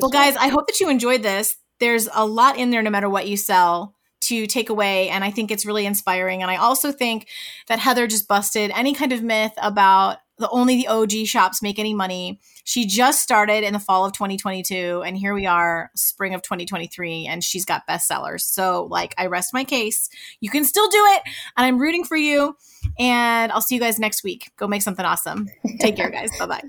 [0.00, 0.10] sure.
[0.10, 1.56] guys, I hope that you enjoyed this.
[1.80, 5.32] There's a lot in there no matter what you sell to take away and I
[5.32, 7.26] think it's really inspiring and I also think
[7.66, 11.78] that Heather just busted any kind of myth about the only the OG shops make
[11.78, 12.40] any money.
[12.64, 17.26] She just started in the fall of 2022 and here we are spring of 2023
[17.26, 18.42] and she's got bestsellers.
[18.42, 20.10] So like I rest my case.
[20.40, 21.22] You can still do it
[21.56, 22.56] and I'm rooting for you
[22.98, 24.50] and I'll see you guys next week.
[24.56, 25.48] Go make something awesome.
[25.80, 26.30] Take care guys.
[26.38, 26.62] Bye-bye.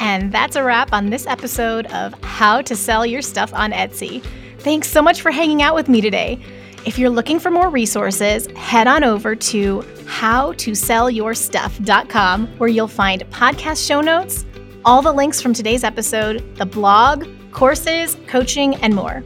[0.00, 4.22] And that's a wrap on this episode of How to Sell Your Stuff on Etsy.
[4.58, 6.40] Thanks so much for hanging out with me today.
[6.86, 13.86] If you're looking for more resources, head on over to howtosellyourstuff.com where you'll find podcast
[13.86, 14.44] show notes,
[14.84, 19.22] all the links from today's episode, the blog, courses, coaching, and more.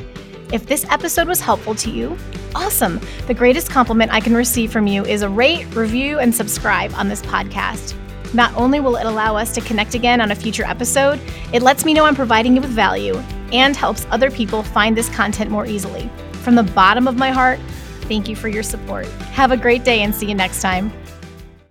[0.53, 2.17] If this episode was helpful to you,
[2.55, 3.01] awesome.
[3.27, 7.09] The greatest compliment I can receive from you is a rate, review, and subscribe on
[7.09, 7.97] this podcast.
[8.35, 11.21] Not only will it allow us to connect again on a future episode,
[11.53, 13.17] it lets me know I'm providing you with value
[13.53, 16.09] and helps other people find this content more easily.
[16.43, 17.59] From the bottom of my heart,
[18.03, 19.07] thank you for your support.
[19.33, 20.93] Have a great day and see you next time.